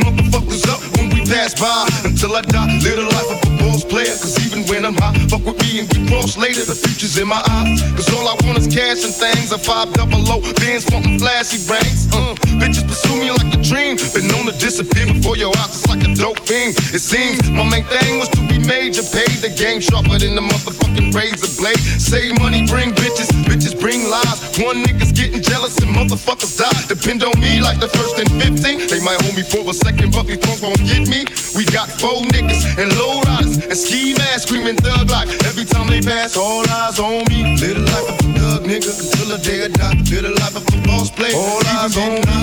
[1.30, 1.86] pass by.
[2.02, 4.10] Until I die, live the life of a boss player.
[4.18, 6.66] Cause even when I'm high, fuck with me and get cross later.
[6.66, 7.80] The future's in my eyes.
[7.94, 9.54] Cause all I want is cash and things.
[9.54, 12.10] A five double low, bands wanting flashy brains.
[12.10, 13.96] Uh, bitches pursue me like a dream.
[14.12, 16.74] Been known to disappear before your eyes, it's like a dope thing.
[16.90, 20.42] It seems my main thing was to be major, pay the game sharper than the
[20.42, 21.78] motherfucking razor blade.
[21.78, 24.58] Save money, bring bitches, bitches bring lies.
[24.58, 26.82] One nigga's getting jealous and motherfuckers die.
[26.90, 28.90] Depend on me like the first and 15.
[28.90, 31.19] They might hold me for a second, but these phones won't get me.
[31.56, 35.88] We got four niggas and low riders and ski masks screaming thug like every time
[35.88, 36.36] they pass.
[36.36, 37.56] All eyes on me.
[37.60, 39.94] Live the life of a thug nigga until the day I die.
[40.10, 41.34] Live the life of a boss player.
[41.34, 42.40] All eyes on me.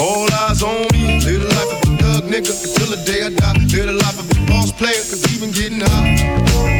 [0.00, 1.20] All eyes on me.
[1.24, 3.52] Live the life of a thug nigga until the day I die.
[3.72, 6.79] Live the life of a boss player, cause even getting high.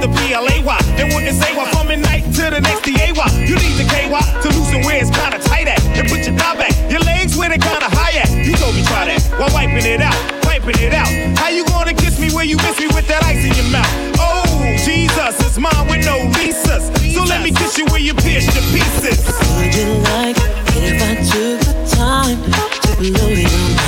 [0.00, 0.64] The PLAY.
[0.96, 3.12] They wouldn't say why from midnight to the next DAY.
[3.46, 5.80] You need the KY to loosen where it's kinda tight at.
[5.96, 8.30] And put your thigh back, your legs where they kinda high at.
[8.30, 11.10] You told me try that while wiping it out, wiping it out.
[11.38, 13.92] How you gonna kiss me where you miss me with that ice in your mouth?
[14.18, 14.44] Oh,
[14.84, 16.90] Jesus, it's mine with no visas.
[17.14, 19.20] So let me kiss you where you pierced your pieces.
[19.56, 22.38] Would you like it if I took the time
[22.82, 23.79] to blow your mind?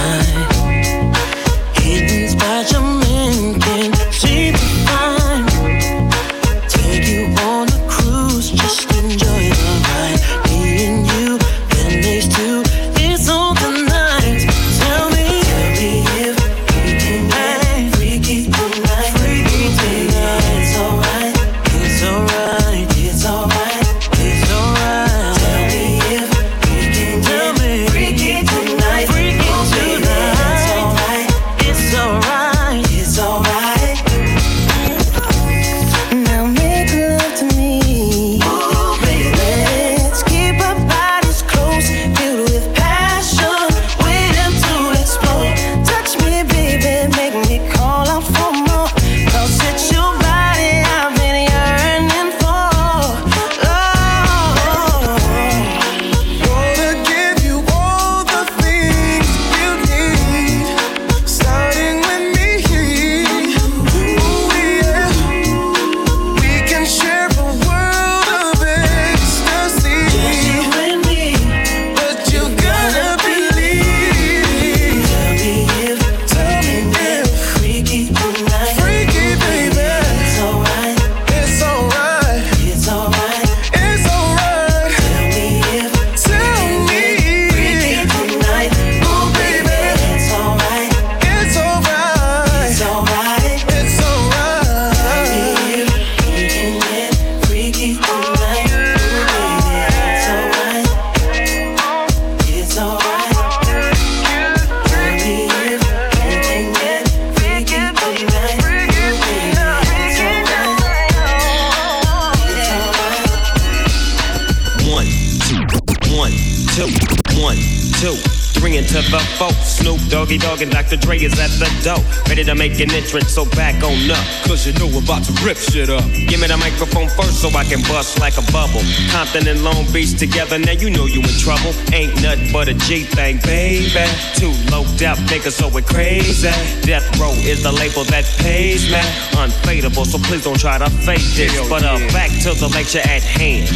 [122.82, 124.26] An entrance, so back on up.
[124.44, 126.04] Cause you know we're about to rip shit up.
[126.26, 128.82] Give me the microphone first so I can bust like a bubble.
[129.10, 131.72] Compton and Long Beach together, now you know you in trouble.
[131.94, 134.04] Ain't nothing but a G thing, baby.
[134.34, 136.50] Too low death niggas, so it crazy.
[136.82, 139.00] Death Row is the label that pays me.
[139.38, 141.54] Unfadable, so please don't try to fake this.
[141.68, 143.70] But uh, back to the lecture at hand.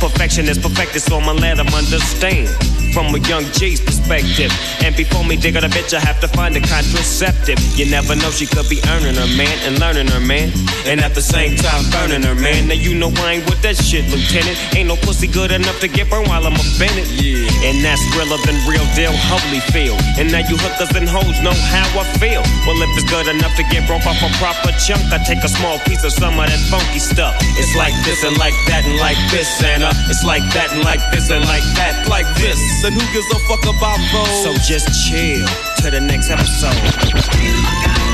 [0.00, 2.48] Perfection is perfected, so I'ma let 'em understand.
[2.94, 3.97] From a young G's perspective.
[4.08, 7.60] And before me dig out a bitch, I have to find a contraceptive.
[7.76, 10.48] You never know, she could be earning her man and learning her man.
[10.88, 12.68] And at the same time, burning her man.
[12.68, 14.56] Now you know I ain't with that shit, Lieutenant.
[14.72, 17.04] Ain't no pussy good enough to get burned while I'm a Bennett.
[17.20, 17.68] Yeah.
[17.68, 20.00] And that's realer than real deal, Holyfield.
[20.16, 22.40] And now you hookers and hoes know how I feel.
[22.64, 25.52] Well, if it's good enough to get broke off a proper chunk, I take a
[25.52, 27.36] small piece of some of that funky stuff.
[27.68, 30.82] It's like this and like that and like this and uh, it's like that and
[30.84, 32.56] like this and like that, like this.
[32.80, 34.42] Then who gives a fuck about those?
[34.42, 35.46] So just chill
[35.84, 38.07] to the next episode.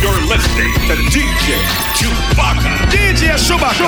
[0.00, 1.60] You're listening to the DJ
[1.92, 2.72] Chewbacca.
[2.88, 3.84] DJ Chewbacca.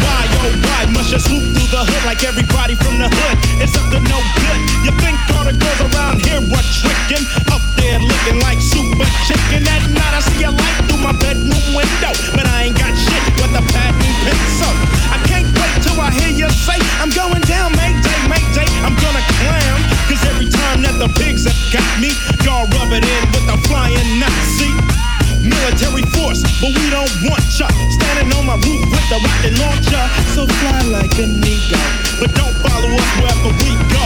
[0.00, 3.36] Why, oh, why must you swoop through the hood like everybody from the hood?
[3.60, 4.58] It's up to no good.
[4.80, 7.28] You think all the girls around here were tricking?
[7.52, 9.68] Up there looking like super chicken.
[9.68, 12.16] At night I see a light through my bedroom window.
[12.32, 14.72] But I ain't got shit with a patent pencil.
[15.12, 18.68] I can't wait till I hear you say, I'm going down, Mayday, Mayday.
[18.88, 19.84] I'm gonna clown.
[20.08, 23.60] Cause every time that the pigs have got me, y'all rub it in with the
[23.68, 25.11] flying Nazi.
[25.42, 27.66] Military force, but we don't want ya.
[27.98, 30.04] Standing on my roof with the rocket launcher.
[30.34, 31.82] So fly like an eagle.
[32.22, 34.04] But don't follow us wherever we go.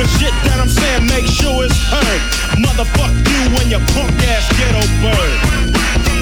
[0.00, 2.20] The shit that I'm saying, make sure it's heard.
[2.56, 5.36] Motherfuck you and your punk ass ghetto bird.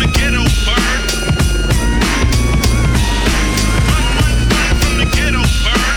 [0.03, 1.11] The ghetto bird.
[4.83, 5.95] From the ghetto bird.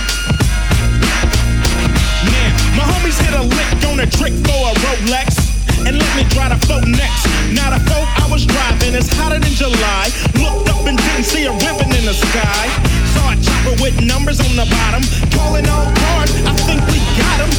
[2.29, 5.42] Now, my homies hit a lick on a trick for a Rolex.
[5.85, 7.25] And let me try the boat next.
[7.51, 10.09] Now the boat I was driving is hotter than July.
[10.37, 12.65] Looked up and didn't see a ribbon in the sky.
[13.13, 15.03] Saw a chopper with numbers on the bottom.
[15.33, 17.51] Calling all cars, I think we got him.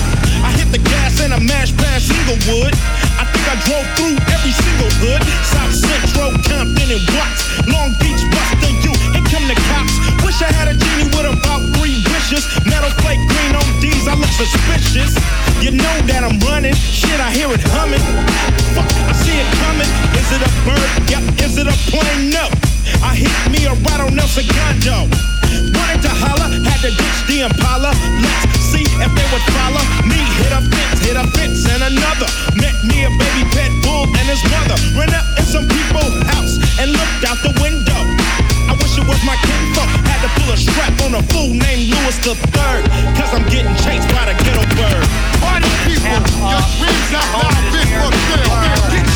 [0.45, 2.75] I hit the gas and a mash past Inglewood.
[3.17, 5.23] I think I drove through every single hood.
[5.47, 7.43] South Central, Compton, and Watts.
[7.65, 8.74] Long Beach, Buster,
[9.35, 9.99] Come the cops.
[10.22, 12.47] Wish I had a genie with about three wishes.
[12.70, 15.18] Metal plate green on D's, I look suspicious.
[15.59, 16.74] You know that I'm running.
[16.78, 17.99] Shit, I hear it humming.
[18.78, 19.91] Fuck, I see it coming.
[20.14, 20.91] Is it a bird?
[21.11, 21.22] Yep.
[21.43, 22.30] Is it a plane?
[22.30, 22.47] No.
[23.03, 25.34] I hit me a right on El Segundo.
[25.55, 27.95] Wanted to holler, had to ditch the Impala.
[28.21, 30.19] Let's see if they would follow me.
[30.43, 32.29] Hit a fence, hit a fence, and another.
[32.59, 34.77] Met me a baby pet bull and his mother.
[34.99, 38.01] Ran up in some people's house and looked out the window.
[38.67, 39.91] I wish it was my kinfolk.
[40.09, 42.83] Had to pull a strap on a fool named Louis the Third.
[43.15, 45.05] Cause I'm getting chased by the ghetto bird.
[45.39, 46.19] Party people,
[46.51, 49.14] your dreams have now been fulfilled.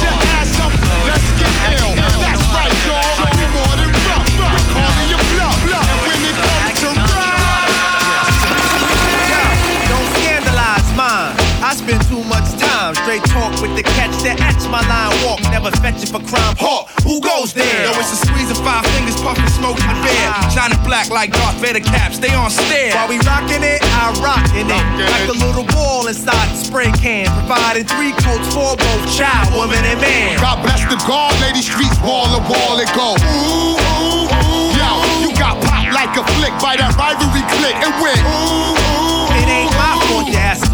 [14.18, 15.40] With the that etch my line walk.
[15.50, 16.54] Never fetch it for crime.
[16.58, 17.66] Hawk, who goes there?
[17.86, 20.28] Yo, it's a squeeze of five fingers, puffin' smoke in the bed.
[20.30, 20.50] Ah.
[20.50, 22.94] Shining black like Darth Vader caps, they on stare.
[22.94, 24.84] While we rockin' it, I rockin' it.
[24.98, 27.30] Like a little ball inside the spray can.
[27.46, 30.38] Providing three coats for both child, woman, and man.
[30.40, 33.14] God bless the guard, lady streets wall to wall it go.
[33.22, 34.70] Ooh, ooh, ooh.
[34.74, 34.90] Yo,
[35.22, 37.94] you got popped like a flick by that rivalry click and.
[37.98, 38.77] Ooh, ooh,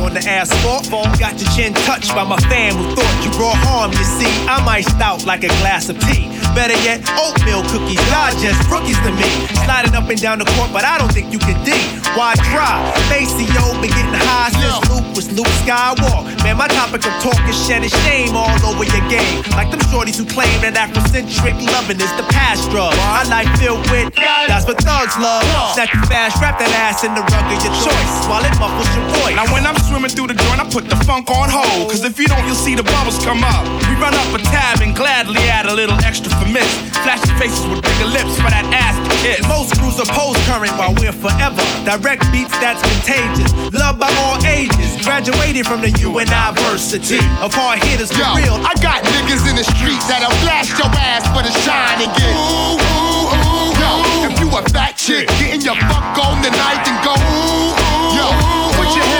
[0.04, 0.84] on the asphalt.
[1.18, 3.90] Got your chin touched by my fan who thought you brought harm.
[3.92, 6.28] You see, I'm iced out like a glass of tea.
[6.54, 7.98] Better yet, oatmeal cookies.
[8.12, 9.26] Y'all just rookies to me.
[9.64, 11.72] Sliding up and down the court, but I don't think you can D.
[12.14, 12.78] Why try?
[13.10, 16.30] Maceo been getting high since Luke was Luke Skywalker.
[16.44, 19.42] Man, my topic of talk is shedding shame all over your game.
[19.56, 22.94] Like them shorties who claim that Afrocentric loving is the past drug.
[23.10, 25.42] My life filled with that's what thugs love.
[25.74, 28.86] Snap you fast, wrap that ass in the rug of your choice while it muffles
[28.94, 29.34] your voice.
[29.34, 31.86] Now when I'm swimming through the joint, I put the funk on hold.
[31.86, 33.62] Cause if you don't, you'll see the bubbles come up.
[33.86, 36.66] We run up a tab and gladly add a little extra for miss.
[37.06, 39.38] Flashing faces with bigger lips for that ass to kiss.
[39.46, 41.62] Most crews oppose current while we're forever.
[41.86, 43.54] Direct beats that's contagious.
[43.70, 44.98] Loved by all ages.
[45.06, 48.58] Graduated from the University of hard hitters for Yo, real.
[48.66, 52.34] I got niggas in the street that'll blast your ass for the shine and get
[52.34, 53.70] ooh, ooh, ooh.
[53.78, 53.90] Yo,
[54.26, 58.18] if you a fat chick, getting your fuck on tonight and go ooh, ooh.
[58.18, 58.63] Yo,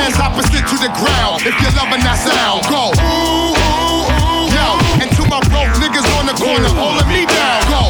[0.04, 1.40] hands opposite to the ground.
[1.48, 2.92] If you're loving that sound, go.
[2.92, 4.76] Ooh, ooh, ooh, yo.
[5.00, 7.82] And to my broke niggas on the corner holding me down, go.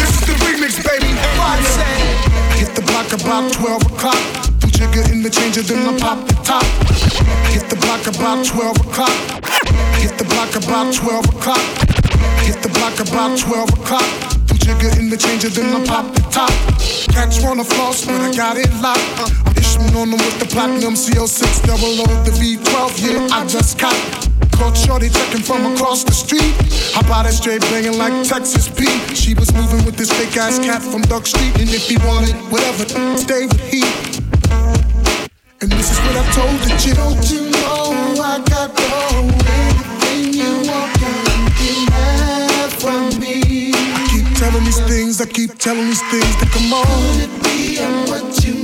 [0.00, 1.12] This is the remix, baby.
[2.56, 4.22] Hit the block about 12 o'clock.
[4.64, 6.64] I'm jigger in the changer, then I pop the top.
[7.52, 9.16] Hit the block about 12 o'clock.
[10.00, 11.66] Hit the block about 12 o'clock.
[12.48, 14.35] Hit the block about 12 o'clock.
[14.66, 16.50] Jigger in the changer, then I pop the top.
[17.14, 18.98] Catch wanna floss, but I got it locked.
[19.14, 22.98] Uh, I'm issuing on them with the platinum CO6 double O, the V12.
[22.98, 23.94] Yeah, I just caught.
[24.58, 26.50] Caught Shorty checking from across the street.
[26.98, 29.16] Hop out straight banging like Texas Pete.
[29.16, 31.54] She was moving with this fake ass cat from Duck Street.
[31.62, 33.86] And if he wanted whatever, stay with he.
[35.62, 36.98] And this is what I told the chick.
[36.98, 39.45] Don't you know I got all
[45.16, 46.84] things, I keep telling these things to come on.
[46.86, 48.55] Could it be I'm what you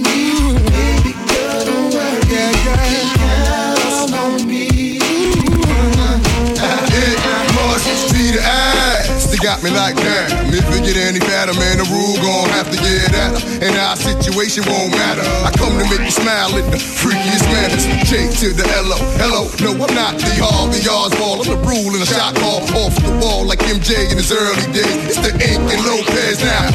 [9.42, 10.30] got me like that.
[10.54, 13.66] If it get any fatter, man, the rule gon' have to get at her.
[13.66, 15.26] And our situation won't matter.
[15.42, 17.82] I come to make you smile in the freakiest manners.
[18.06, 19.50] J to the L-O, hello.
[19.58, 21.42] No, I'm not the Harvey Oswald.
[21.42, 24.70] I'm the rule and a shot call off the wall like MJ in his early
[24.70, 25.18] days.
[25.18, 26.70] It's the Ink and Lopez now.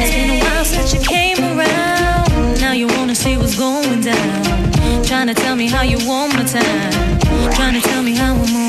[0.00, 2.56] It's been a while since you came around.
[2.56, 5.04] Now you wanna see what's going down.
[5.04, 7.20] Trying to tell me how you want my time.
[7.52, 8.67] Trying to tell me how I'm on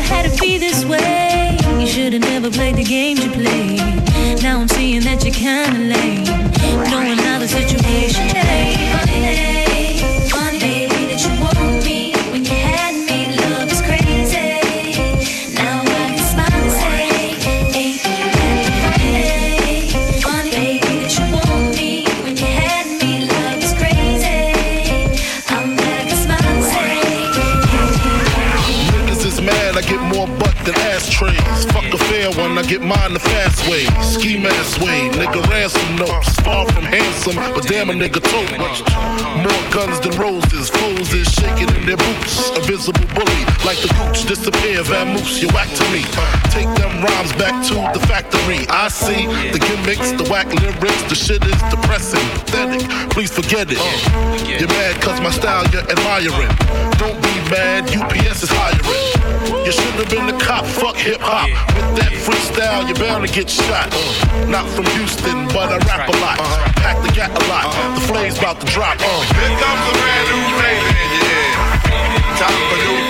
[0.00, 1.58] never had to be this way.
[1.78, 4.42] You should have never played the games you played.
[4.42, 6.24] Now I'm seeing that you're kinda lame.
[6.90, 9.69] Knowing how the situation is.
[32.70, 33.86] Get mine the fast way.
[34.02, 36.34] Ski mask way, nigga ransom notes.
[36.42, 38.82] Far from handsome, but damn a nigga tote much.
[39.46, 42.50] More guns than roses, foes is shaking in their boots.
[42.58, 46.02] A visible bully, like the gooch, disappear, vamoose, you whack to me.
[46.50, 48.66] Take them rhymes back to the factory.
[48.68, 52.82] I see the gimmicks, the whack lyrics, the shit is depressing, pathetic.
[53.14, 53.78] Please forget it.
[54.48, 56.50] You're mad cause my style you're admiring.
[56.98, 59.30] Don't be mad, UPS is hiring.
[59.64, 61.46] You should have been the cop, fuck hip hop.
[61.76, 63.90] With that freestyle, you're bound to get shot.
[64.48, 66.38] Not from Houston, but I rap a lot.
[66.76, 67.66] Pack the gat a lot.
[67.94, 69.00] The flame's about to drop.
[69.00, 71.52] Here comes a brand new flavor in your ear.
[72.38, 73.09] Time for new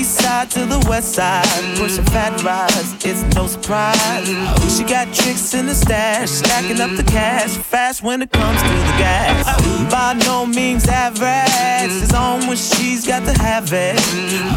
[0.00, 1.44] East side to the west side,
[1.76, 4.26] pushing fat rides, it's no surprise.
[4.74, 8.68] She got tricks in the stash, stacking up the cash, fast when it comes to
[8.68, 9.44] the gas.
[9.92, 14.00] By no means average, it's on when she's got to have it.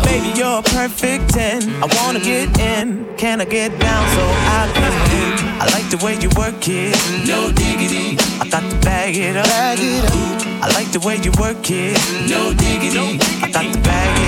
[0.05, 1.83] Baby, you're a perfect 10.
[1.83, 4.23] I wanna get in, can I get down so
[4.57, 5.33] I can?
[5.59, 6.95] I like the way you work it,
[7.27, 8.15] no diggity.
[8.39, 9.45] I got to bag it up.
[9.47, 10.63] Bag it up.
[10.63, 13.19] I like the way you work it, no diggity.
[13.43, 14.22] I got to bag it up.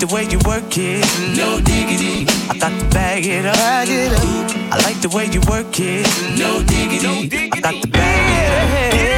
[0.00, 1.04] The way you work it,
[1.36, 2.26] no diggity.
[2.48, 3.54] I got to bag it up.
[3.54, 4.72] Bag it up.
[4.72, 6.06] I like the way you work it,
[6.38, 7.50] no diggity.
[7.52, 8.92] I got to bag it up.
[8.92, 9.17] Hey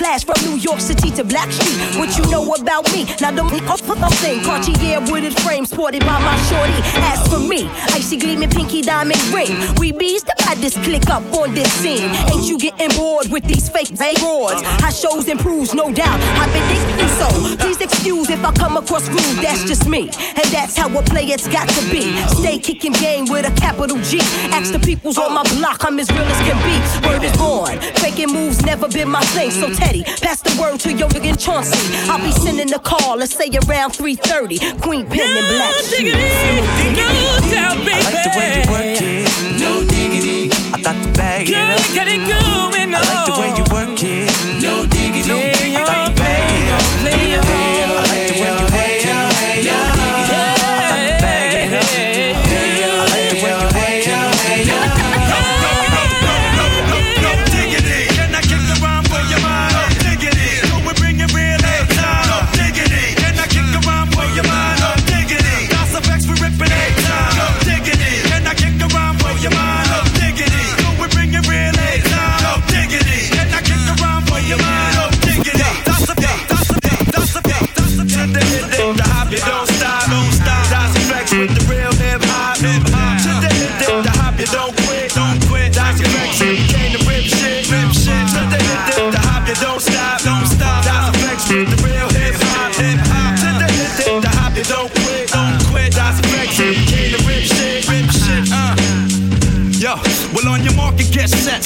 [0.00, 1.98] class from New York City to Blackstreet.
[1.98, 3.04] What you know about me?
[3.20, 3.52] Now don't
[4.02, 6.80] I'm saying Cartier wooded frame sported by my shorty.
[7.04, 9.52] As for me, icy gleaming pinky diamond ring.
[9.76, 12.10] We bees to buy this click up on this scene.
[12.30, 14.62] Ain't you getting bored with these fake awards?
[14.82, 16.20] How shows improves, no doubt.
[16.42, 17.56] I've been thinking so.
[17.56, 19.38] Please excuse if I come across rude.
[19.42, 22.16] That's just me, and that's how a player's got to be.
[22.40, 24.18] Stay kicking game with a capital G.
[24.50, 27.08] Ask the peoples on my block, I'm as real as can be.
[27.08, 27.78] Word is born.
[28.02, 29.50] Faking moves never been my thing.
[29.50, 31.78] So Teddy, pass the word to your nigga Chauncey.
[32.10, 33.16] I'll be sending a call.
[33.16, 34.80] Let's say around 3:30.
[34.80, 36.14] Queen Pen and Black Sheep.
[37.62, 39.60] I like the way you work it.
[39.60, 39.99] No diggity.
[40.72, 41.46] I got the bag.
[41.46, 43.02] Girl, you got it going on.
[43.02, 44.62] I like the way you work it.
[44.62, 44.86] No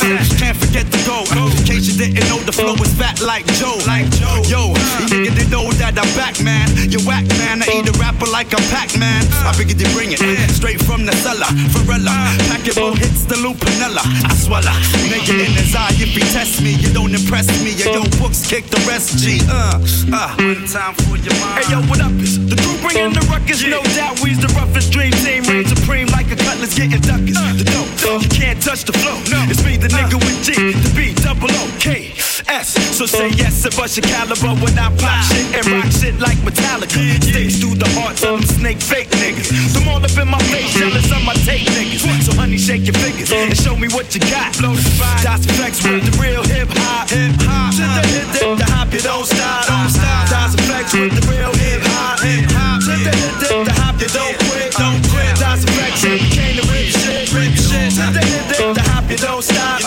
[0.02, 1.22] Uh, can't forget to go.
[1.22, 3.78] In case you didn't know, the flow is fat like Joe.
[3.86, 4.42] Like Joe.
[4.50, 6.64] Yo, you niggas didn't know that I'm back, man.
[6.88, 7.60] You whack, man.
[7.60, 9.20] I eat a rapper like a Pac Man.
[9.44, 11.50] I figured you bring it straight from the cellar.
[11.76, 12.14] Varela,
[12.48, 14.00] pack it more hits the loop, Lupinella.
[14.00, 14.72] I swallow.
[15.12, 17.76] Nigga in his eye, if he test me, you don't impress me.
[17.76, 19.44] Yo, yo, books kick the rest, G.
[19.44, 19.76] Uh,
[20.08, 20.32] uh.
[20.40, 21.60] One time for your mind.
[21.60, 22.16] Hey yo, what up?
[22.16, 23.60] It's the crew bringing the ruckus.
[23.60, 25.44] No doubt we's the roughest dream team.
[25.44, 27.36] Reign supreme like a cutlass getting duckers.
[27.60, 29.20] The dope, you can't touch the flow.
[29.28, 32.16] No, it's me, the nigga with G, the B, double O, K,
[32.50, 32.74] S.
[32.96, 36.38] So say yes and bust your caliber when I pop shit and rock shit like
[36.42, 36.98] Metallica.
[37.22, 39.54] Sticks through the hearts of them snake fake niggas.
[39.74, 42.02] Them all up in my face, jealous of my tape niggas.
[42.26, 44.50] So honey, shake your fingers and show me what you got.
[44.58, 45.22] Blow the fire.
[45.22, 47.08] That's effects with the real hip hop.
[47.10, 47.70] Hip hop.
[47.78, 49.66] To the hit, the hop, you don't stop.
[49.70, 50.26] Don't stop.
[50.58, 52.18] Effects with the real hip hop.
[52.18, 52.82] Hip hop.
[52.82, 54.74] To the hit, the hop, you don't quit.
[54.74, 55.38] Don't quit.
[55.38, 56.02] Effects.
[56.02, 57.94] We came to rip shit, rip shit.
[57.94, 59.16] To the hit, the hop, you.
[59.16, 59.83] Don't stop.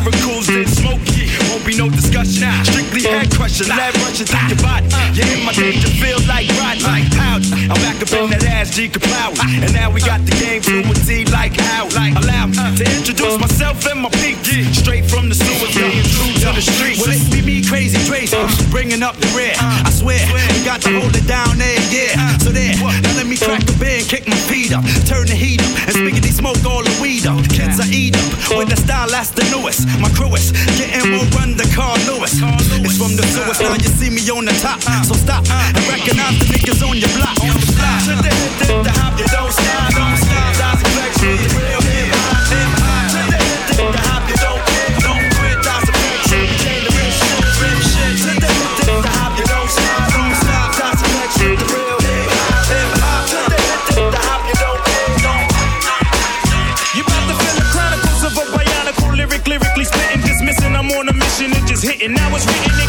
[0.00, 1.28] Miracles than Smokey.
[1.50, 2.48] Won't be no discussion.
[2.64, 4.88] Strictly head crushing, lead rushing through your body.
[5.14, 6.82] You're in my danger field like Rodney.
[6.82, 7.48] Like Howdy.
[7.68, 9.34] I'm back up in that ass, G Kapow.
[9.62, 11.88] And now we got the game to a T like how.
[11.94, 14.38] Like allow me to introduce myself and my peak.
[14.72, 17.00] Straight from the sewer, staying true to the streets.
[17.00, 18.34] Well, it be me crazy Trace,
[18.70, 19.54] bringing up the rear.
[19.58, 22.36] I swear, we got to hold it down there, yeah.
[22.38, 25.36] So there, now let me crack a beer and kick my feet up, turn the
[25.36, 27.40] heat up, and spiggity smoke all the weed up.
[27.48, 29.86] Kids I eat up with the style that's the newest.
[30.00, 32.36] My crew is getting more run than Carl Lewis.
[32.84, 34.80] It's from the sewers, now you see me on the top.
[35.06, 37.38] So stop and recognize the niggas on your block.
[37.40, 38.04] On the block.
[38.04, 40.52] To the hit, the hop, you don't stop, don't stop.
[40.60, 42.52] That's the real hip hop.
[42.52, 42.68] Hip.
[43.12, 43.38] To the
[43.92, 45.58] the hop, you don't quit, don't quit.
[45.62, 45.88] That's.
[45.88, 48.18] We came to rip shit.
[48.24, 50.68] To the the hop, you don't stop, don't stop.
[50.76, 52.66] That's the real hip hop.
[52.66, 52.88] Hip.
[53.32, 55.46] To the the hop, you don't quit, don't
[56.98, 60.74] You about to feel the chronicles of a bionicle lyric, lyrically spitting, dismissing.
[60.76, 62.12] I'm on a mission and just hitting.
[62.12, 62.81] Now it's written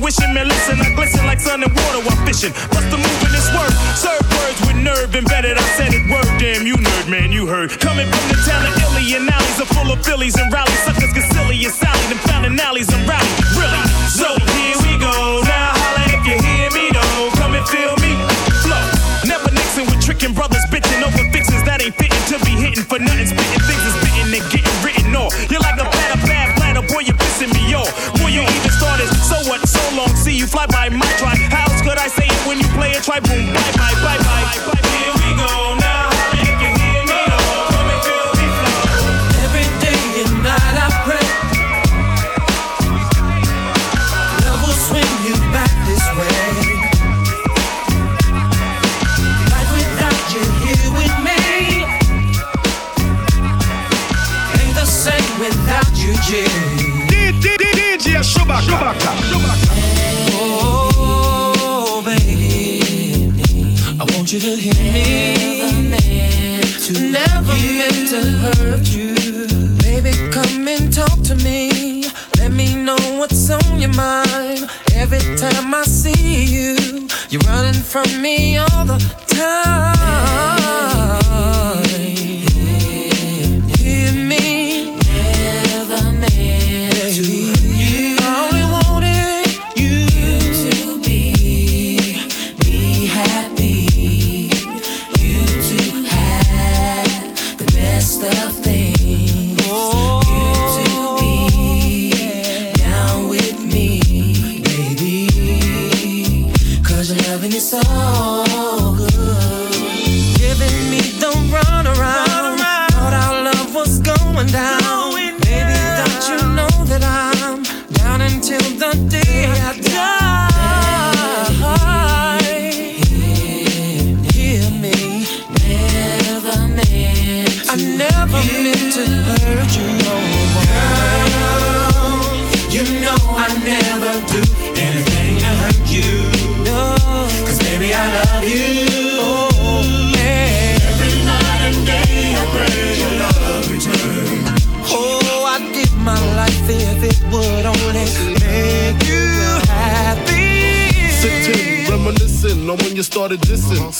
[0.00, 0.80] Wishing, man, listen.
[0.80, 2.56] I glisten like sun and water while fishing.
[2.72, 3.68] Bust the move in this word.
[3.92, 5.60] Serve words with nerve embedded.
[5.60, 7.68] I said it word, damn, you nerd, man, you heard.
[7.76, 10.80] Coming from the town of Illy and alleys are full of Phillies and rallies.
[10.88, 13.28] Suckers get silly and Sally, them found in alleys and rally.
[13.52, 13.84] Really?
[14.08, 15.44] So here we go.
[15.44, 17.28] Now holla if you hear me, though.
[17.36, 18.16] Come and feel me.
[18.64, 18.80] Flow.
[19.28, 22.96] Never mixing with tricking brothers, bitching over fixes that ain't fitting to be hitting for
[22.96, 23.28] nothing.
[23.28, 23.96] Spitting things is
[29.50, 31.34] what, so long, see you fly by my try.
[31.50, 33.02] How else could I say it when you play it?
[33.02, 34.78] Try boom, bye, bye, bye, bye.
[34.88, 35.90] Here we go now.
[58.70, 59.19] holla if
[68.10, 69.14] to hurt you.
[69.78, 72.06] Baby, come and talk to me.
[72.38, 74.68] Let me know what's on your mind.
[74.94, 78.98] Every time I see you, you're running from me all the
[79.28, 81.19] time.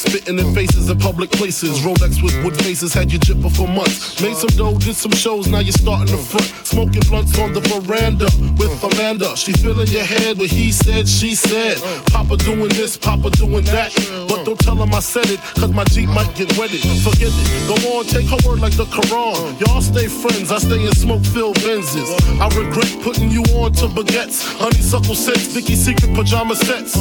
[0.01, 1.81] Spitting in faces in public places.
[1.81, 4.21] Rolex with wood faces had you jipping for months.
[4.21, 6.47] Made some dough, did some shows, now you're starting the front.
[6.67, 8.27] Smoking blunts on the veranda
[8.59, 9.37] with Amanda.
[9.37, 11.79] She filling your head with he said, she said.
[12.07, 13.95] Papa doing this, Papa doing that.
[14.29, 16.81] But don't tell him I said it, cause my Jeep might get wetted.
[17.03, 19.61] Forget it, go on, take her word like the Quran.
[19.61, 22.11] Y'all stay friends, I stay in smoke filled Benzes.
[22.41, 24.43] I regret putting you on to baguettes.
[24.59, 26.97] Honeysuckle scents, Vicky Secret pajama sets.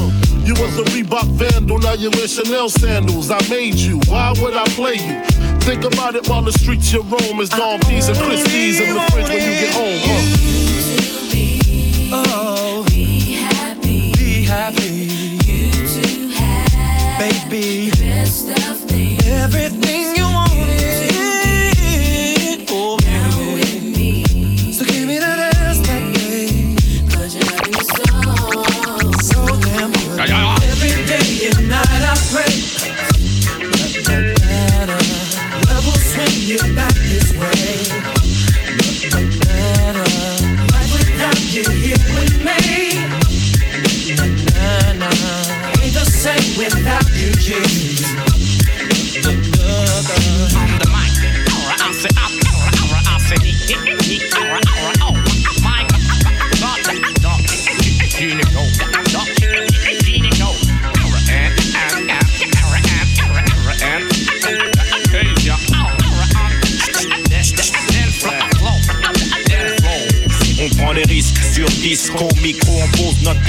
[0.45, 3.31] You was a Reebok vandal, now you wear Chanel sandals.
[3.31, 5.23] I made you, why would I play you?
[5.61, 9.01] Think about it while the streets you roam is Dom D's and Christie's in the
[9.11, 9.99] fridge when you get home.
[10.01, 10.49] Huh?
[12.11, 14.13] Oh, be happy.
[14.13, 15.07] Be happy.
[15.45, 17.91] You to have, baby.
[17.91, 19.25] Best of things.
[19.27, 20.09] Everything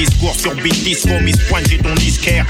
[0.00, 2.46] discours sur Bitis, promis point j'ai ton disquaire.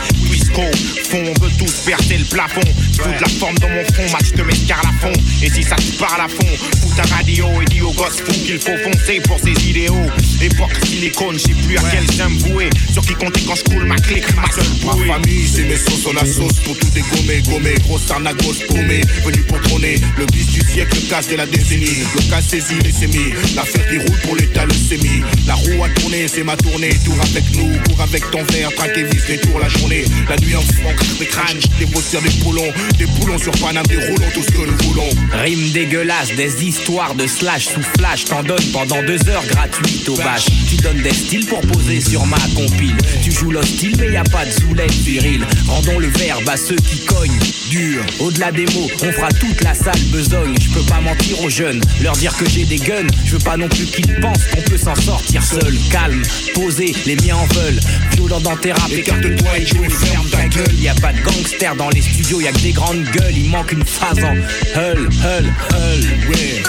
[0.53, 0.63] Twisco,
[1.11, 4.43] fond, on veut tous percer le plafond, toute la forme dans mon front, match de
[4.43, 6.47] mescar à fond, et si ça te parle à fond,
[6.81, 10.07] fous ta radio et dis aux gosses fous qu'il faut foncer pour ses idéaux,
[10.41, 13.85] époque silicone, je sais plus à quel j'aime vouer, sur qui compter quand je coule
[13.85, 15.07] ma clique, ma seule bouée.
[15.07, 18.61] Ma famille, c'est mes sauces sur la sauce pour tout dégommer, gommer, grosse arnaque, grosse
[18.69, 22.41] paumée, venu pour trôner, le bis du siècle, le casse de la décennie, le cas
[22.41, 26.45] saisi, les sémis, l'affaire qui roule pour l'état, le sémi, la roue a tourné, c'est
[26.45, 29.69] ma tournée, tour avec nous, cours avec ton verre, traque et vis, les tours la
[29.69, 33.87] journée, la nuit en fond, des crânes, des bosseurs, des poulons, des poulons sur Paname,
[33.87, 35.09] des roulons, tout ce que nous voulons.
[35.33, 40.17] Rime dégueulasse, des histoires de slash sous flash, t'en donnes pendant deux heures gratuites au
[40.17, 40.47] bâche.
[40.69, 42.97] Tu donnes des styles pour poser sur ma compile.
[43.23, 45.45] Tu joues l'hostile, mais y a pas de zoulette viril.
[45.67, 47.39] Rendons le verbe à ceux qui cognent
[47.71, 48.05] dur.
[48.19, 50.55] Au-delà des mots, on fera toute la salle besogne.
[50.61, 53.07] Je peux pas mentir aux jeunes, leur dire que j'ai des guns.
[53.25, 55.77] Je veux pas non plus qu'ils pensent qu'on peut s'en sortir seul.
[55.91, 56.23] Calme,
[56.55, 57.81] posé, les miens en veulent.
[58.13, 60.41] Violent dans tes rap, écarte-toi et joue ferme ta.
[60.73, 63.37] Y a pas de gangster dans les studios, y a que des grandes gueules.
[63.37, 66.63] Il manque une phrase en hull, hull, hull, ouais.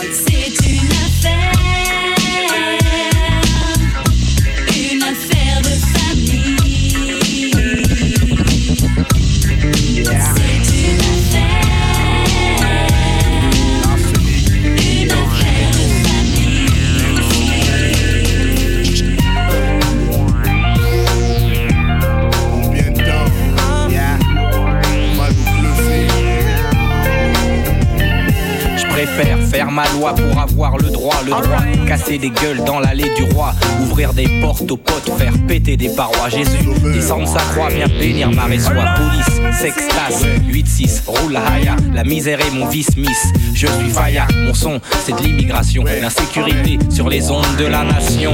[29.72, 31.88] Faire, ma loi pour avoir le droit, le droit.
[31.88, 35.89] Casser des gueules dans l'allée du roi, ouvrir des portes aux potes, faire péter des
[35.89, 36.30] parois.
[36.30, 38.86] Jésus, descendre sa croix, viens bénir ma résoie.
[38.95, 41.76] Police, sextas, 8-6, roule haya.
[41.93, 43.28] La misère est mon vice miss.
[43.54, 45.84] Je suis Faya, mon son, c'est de l'immigration.
[45.84, 48.34] L'insécurité sur les ondes de la nation.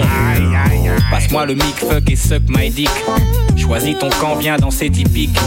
[1.11, 2.89] Passe-moi le mic, fuck et suck my dick.
[3.55, 5.38] Choisis ton camp, viens dans ces typiques.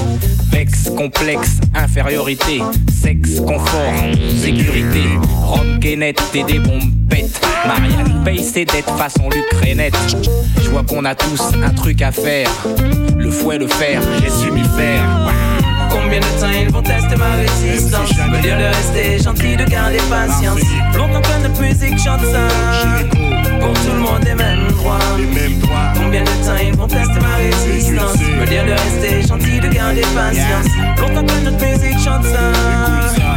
[0.51, 2.61] Vex, complexe, infériorité,
[2.93, 3.95] sexe, confort,
[4.43, 5.05] sécurité.
[5.45, 7.41] Rome, Kenneth, t'es des bombes bêtes.
[7.67, 9.95] Marianne paye ses dettes façon Lucrénette.
[10.63, 12.51] Je vois qu'on a tous un truc à faire.
[13.17, 15.05] Le fouet, le fer, j'ai su m'y faire.
[15.91, 18.11] Combien de temps ils vont tester ma résistance.
[18.31, 20.61] Me dire de rester gentil, de garder patience.
[20.97, 22.49] Longtemps que notre musique chante ça.
[23.61, 24.99] Pour tout le monde les mêmes droits.
[25.95, 28.19] Combien de temps ils vont tester ma résistance?
[28.19, 30.67] Me dire de rester gentil, de garder patience.
[31.01, 33.30] Longtemps que notre musique chante ça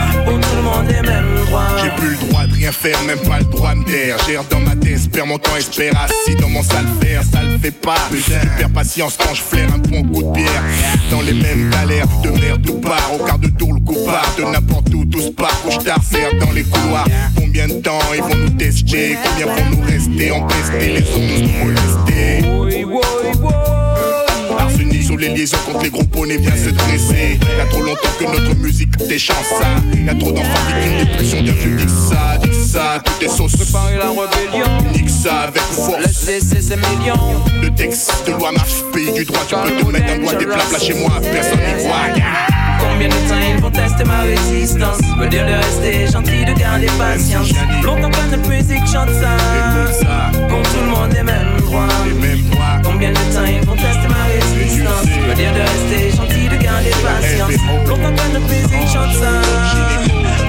[0.53, 3.39] tout le monde les mêmes droits J'ai plus le droit de rien faire, même pas
[3.39, 4.17] le droit de me taire.
[4.27, 7.57] Gère dans ma tête, perds mon temps, espère assis dans mon sale faire, ça le
[7.57, 7.95] fait pas.
[8.11, 10.63] Je perds patience quand je flaire un bon coup de pierre.
[11.11, 14.43] Dans les mêmes galères, de merde tout part, au quart de tour le coupard, de
[14.43, 17.07] n'importe où, tout se part, couche t'arcère dans les couloirs.
[17.35, 20.31] Combien de temps ils vont nous tester, combien vont nous rester?
[20.31, 22.62] Empestés, les autres nous molester.
[25.20, 27.39] Les liaisons contre les gros poneys vient se dresser.
[27.57, 29.68] Y'a trop longtemps que notre musique déchante ça.
[30.05, 33.55] Y'a trop d'enfants des pulsions, bien vu, dis ça, dis ça, tout est sauce.
[33.55, 34.91] Préparer la rébellion.
[34.93, 36.26] Nique ça avec force.
[36.28, 37.41] Laissez ces millions.
[37.61, 40.45] Le texte de loi marche, pays du droit, tu peux te mettre un doigt des
[40.45, 42.09] plats là chez moi, personne n'y croit.
[42.80, 44.99] Combien de temps ils vont tester ma résistance?
[45.18, 47.49] Me dire de rester gentil, de garder patience.
[47.82, 49.38] Longtemps que notre musique chante ça.
[50.49, 51.88] Pour tout le monde les mêmes droits.
[52.84, 54.32] Combien de temps ils vont tester ma résistance
[54.64, 57.51] Me dire de rester gentil, de garder patience
[57.88, 59.41] Longtemps que notre musique chante ça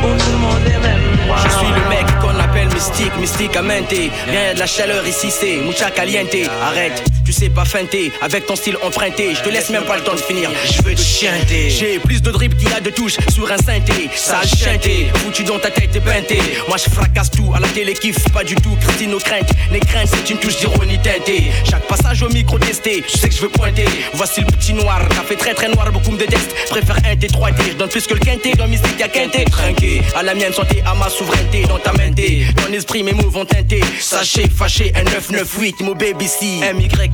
[0.00, 1.04] Pour tout le les mêmes
[1.44, 3.90] Je suis le mec qu'on appelle mystique, mysticamente.
[4.28, 6.36] Rien de la chaleur ici, c'est mucha caliente.
[6.62, 9.34] Arrête, tu sais pas feinter avec ton style emprunté.
[9.34, 10.50] Je te laisse même pas le temps de finir.
[10.64, 11.70] Je veux te chanter.
[11.70, 14.10] J'ai plus de drip qu'il y a de touches sur un synthé.
[14.14, 16.38] Sale chanté, foutu dans ta tête et peinté.
[16.68, 18.76] Moi je fracasse tout à la télé, kiffe pas du tout.
[18.80, 21.44] Christine aux craintes, les craintes c'est une touche d'ironie teintée.
[21.68, 23.86] Chaque passage au micro testé, je sais que je veux pointer.
[24.14, 26.54] Voici le petit noir, t'as fait très très noir, beaucoup me détestent.
[26.68, 28.52] Préfère un T3D, je donne plus que le quinté.
[28.52, 29.44] Dans mystique y'a quinté.
[29.44, 31.62] Trinqué, à la mienne santé, à ma souveraineté.
[31.62, 32.20] Dans ta mente,
[32.56, 33.80] ton esprit, mes mots vont teinter.
[34.00, 36.60] Sachez, fâché, un 998, mon baby C.
[36.62, 37.13] M-Y-S-T-I-K,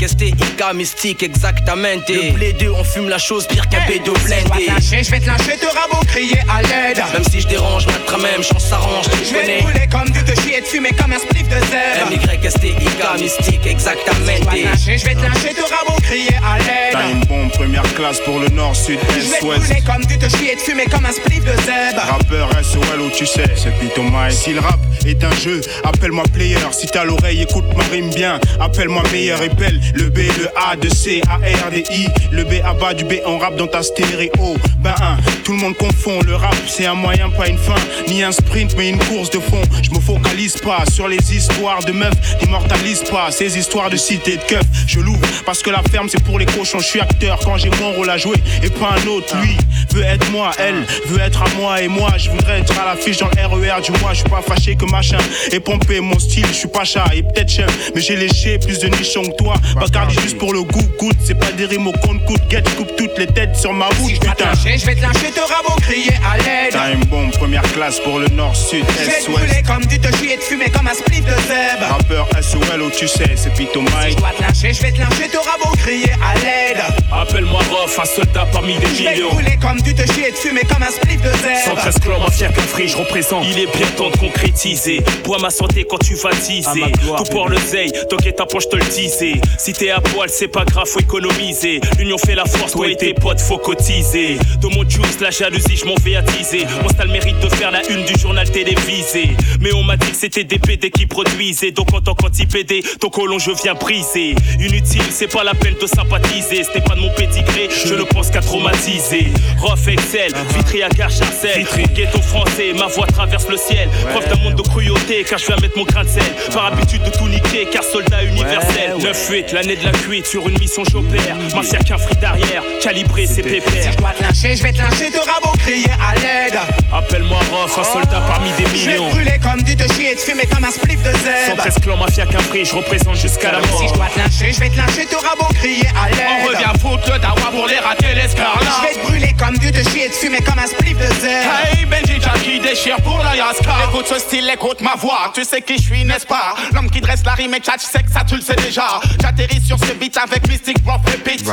[0.75, 1.77] mystique, exactement.
[2.09, 4.67] Le blé 2, on fume la chose pire qu'un bédo blindé.
[4.81, 7.03] Je vais te lâcher, te rabot, crier à l'aide.
[7.13, 9.59] Même si je dérange, notre même chance s'arrange, tu Je vais connais.
[9.59, 12.13] te brûler comme du te chier et te fumer comme un spliff de zèbre.
[12.13, 14.17] M-Y-S-T-I-K, mystique, exactement.
[14.17, 16.59] Je vais te lâcher, te rabot, crier à
[16.93, 17.17] T'as l'aide.
[17.17, 19.61] une bombe première classe pour le nord, sud, Je vais est, te ouest.
[19.65, 22.01] brûler comme du te chier et te fumer comme un spliff de zèbre.
[22.09, 24.33] Rappeur SOL où tu sais, c'est Pito Mike.
[24.33, 26.57] Si le rap est un jeu, appelle-moi player.
[26.73, 28.41] Si t'as l'oreille, écoute ma rime bien.
[28.61, 32.09] Appelle-moi meilleur, épelle le B, le A, de C, A, R, D, I.
[32.33, 34.31] Le B à bas du B, on rap dans ta stéréo.
[34.79, 35.17] Ben un,
[35.51, 36.21] tout le monde confond.
[36.25, 37.75] Le rap, c'est un moyen, pas une fin.
[38.07, 39.61] Ni un sprint, mais une course de fond.
[39.83, 42.15] Je me focalise pas sur les histoires de meufs.
[42.41, 44.63] N'immortalise pas ces histoires de cité de keuf.
[44.87, 46.79] Je l'ouvre parce que la ferme, c'est pour les cochons.
[46.79, 49.37] Je suis acteur quand j'ai mon rôle à jouer et pas un autre.
[49.43, 49.57] Lui
[49.93, 52.13] veut être moi, elle veut être à moi et moi.
[52.17, 54.13] Je voudrais être à l'affiche dans le RER du mois.
[54.13, 55.19] Je suis pas fâché que machin
[55.51, 56.47] et pompé mon style.
[56.47, 59.55] Je suis pas chat et peut-être chef, mais j'ai léché plus de nichons que toi.
[59.75, 61.17] Bacardi juste pour le goût, goûte.
[61.25, 62.43] C'est pas des rimes au compte coûte.
[62.49, 64.53] Get, coupe toutes les têtes sur ma route, putain.
[64.65, 65.40] Je vais te lâcher,
[65.83, 66.73] crier à l'aide.
[66.73, 69.39] T'as une bombe première classe pour le nord, sud, Je vais est, te ouest.
[69.47, 71.87] brûler comme du te chier et te fumer comme un spliff de zèbre.
[71.89, 74.11] Rappeur SOL tu sais, c'est Pito Mike.
[74.13, 76.83] Je dois te lâcher, je vais te lâcher, te rabot, crier à l'aide.
[77.13, 79.31] Appelle-moi Rof, un soldat parmi des Je vais millions.
[79.61, 81.77] comme du te chier et te fumer comme un spliff de zèbre.
[81.83, 83.45] 113 clans, mafia qu'un je représente.
[83.47, 85.03] Il est bien temps de concrétiser.
[85.25, 86.93] Bois ma santé quand tu vas teaser.
[87.17, 89.41] Tout pour le zeille, t'inquiète ta poche, je te le disais.
[89.59, 91.81] Si t'es à poil, c'est pas grave, faut économiser.
[91.99, 94.39] L'union fait la force, toi et tes potes, faut cotiser.
[94.61, 96.67] De mon juice, la jalousie, je m'en vais attiser.
[96.83, 99.31] Mon style mérite de faire la une du journal télévisé.
[99.61, 101.71] Mais on m'a dit que c'était des PD qui produisaient.
[101.71, 104.35] Donc en tant qu'anti-PD, ton colon, je viens briser.
[104.59, 106.63] Inutile, c'est pas la peine de sympathiser.
[106.75, 109.29] N'est pas de mon pédigré, je ne pense qu'à traumatiser.
[109.59, 111.67] Rof Excel, Vitry à Carcharcel.
[111.95, 113.89] Ghetto français, ma voix traverse le ciel.
[114.11, 116.23] Preuve d'un monde de cruauté, car je viens mettre mon grain de sel.
[116.53, 118.95] Par habitude de tout niquer, car soldat universel.
[118.99, 121.37] 9-8, l'année de la cuite, sur une mission j'opère.
[121.55, 123.93] Mafia qu'un fric derrière, calibré c'est pépère.
[123.93, 126.59] Je dois te lâcher, je vais te lâcher, te rabot, crier à l'aide.
[126.93, 129.09] Appelle-moi Rof, un soldat parmi des Je vais millions.
[129.09, 131.57] te brûler comme du te chier et te fumer comme un spliff de zèbre.
[131.63, 133.93] 113 clans, mafia qu'un je représente jusqu'à la Si je mort.
[133.95, 136.27] dois te lâcher, je vais te lâcher, te rabot, crier à l'aide.
[136.43, 138.61] On revient foutre le dawa pour les rater l'escarlat.
[138.83, 141.07] Je vais te brûler comme du te chier et te fumer comme un spliff de
[141.21, 141.51] zèbre.
[141.73, 143.73] Hey Benji Jackie, déchire pour la Yaska.
[143.89, 145.31] Écoute ce style, écoute ma voix.
[145.35, 146.55] Tu sais qui je suis, n'est-ce pas?
[146.73, 149.01] L'homme qui dresse la rime et tchatch sec, ça tu le sais déjà.
[149.21, 151.45] J'atterris sur ce beat avec Mystic Prof Repeat.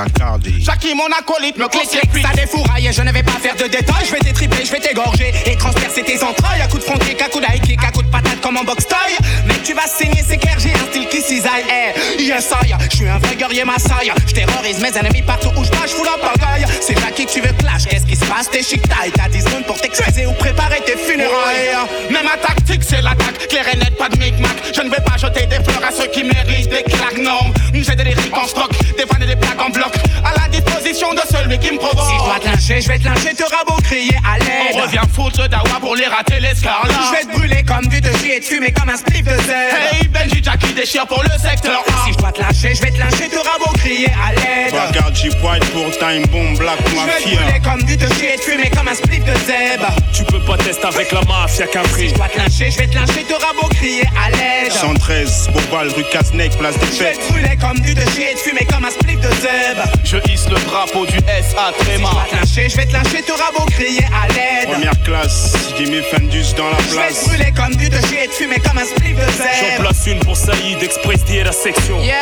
[0.60, 1.88] Jackie, mon acolyte, me clique
[2.22, 4.06] ça défouraille, je ne vais pas faire de détails.
[4.06, 6.62] Je vais t'étriper, je vais t'égorger et transpercer tes entrailles.
[6.62, 8.64] À coup de front kick, à coup d'high kick, à coup de patate comme en
[8.64, 9.18] box taille.
[9.46, 11.64] Mec, tu vas saigner, c'est clair, j'ai un style qui cisaille.
[11.70, 14.12] Eh, yes, I, je suis un vrai guerrier Maasai.
[14.28, 16.66] Je terrorise mes ennemis partout où je passe, je fous la pagaille.
[16.82, 18.50] C'est Jackie, tu veux clash, qu'est-ce qui se passe?
[18.50, 21.76] T'es chic taille, t'as 10 secondes pour t'excuser ou préparer tes funérailles.
[22.10, 24.56] Mais ma tactique c'est l'attaque, clair et net, pas de micmac.
[24.76, 27.54] Je ne vais pas jeter des fleurs à ceux qui méritent des claques, non.
[27.74, 29.94] J'ai des lyriques en stock, des vannes et des plaques en bloc.
[30.24, 32.08] À la disposition de celui qui me provoque.
[32.10, 34.74] Si je dois te lyncher, je vais te lyncher, te rabot crier à l'aide.
[34.74, 36.94] On revient foutre dawa pour les rater les scarlats.
[37.12, 39.78] Je vais te brûler comme du de et te fumer comme un spliff de zèbre.
[39.94, 42.06] Hey Benji Jackie déchire pour le secteur A.
[42.06, 44.74] Si je dois te lyncher, je vais te lyncher, te rabot crier à l'aide.
[44.74, 47.40] Regarde, j'y pointe pour time bomb black Je vais te mafia.
[47.42, 49.88] brûler comme du de et te fumer comme un spliff de zèbre.
[50.14, 52.10] Tu peux pas tester avec la mafia qu'un Si prix.
[52.10, 54.72] je dois te lyncher, je vais te lyncher, te rabot crier à l'aide.
[54.72, 57.20] 113, Bobal, rue Casnec, place des Je vais fêtes.
[57.28, 59.84] te brûler comme du de et te fumer comme un spliff de zèbre.
[60.04, 62.10] Je hisse le drapeau du SA Si je Tréma.
[62.12, 64.70] dois te lyncher, je vais te lyncher, te rabot crier à l'aide.
[64.72, 67.26] Première classe, Jimmy Fendus dans la Je vais te place.
[67.28, 69.84] brûler comme du de te fumer comme un spliff de J'en zèbre.
[69.84, 72.02] place une pour Saïd, Express et la section.
[72.02, 72.16] Yeah,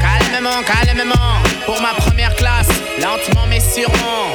[0.00, 1.14] calmement, calmement.
[1.66, 2.68] Pour ma première classe,
[3.00, 4.32] lentement mais sûrement.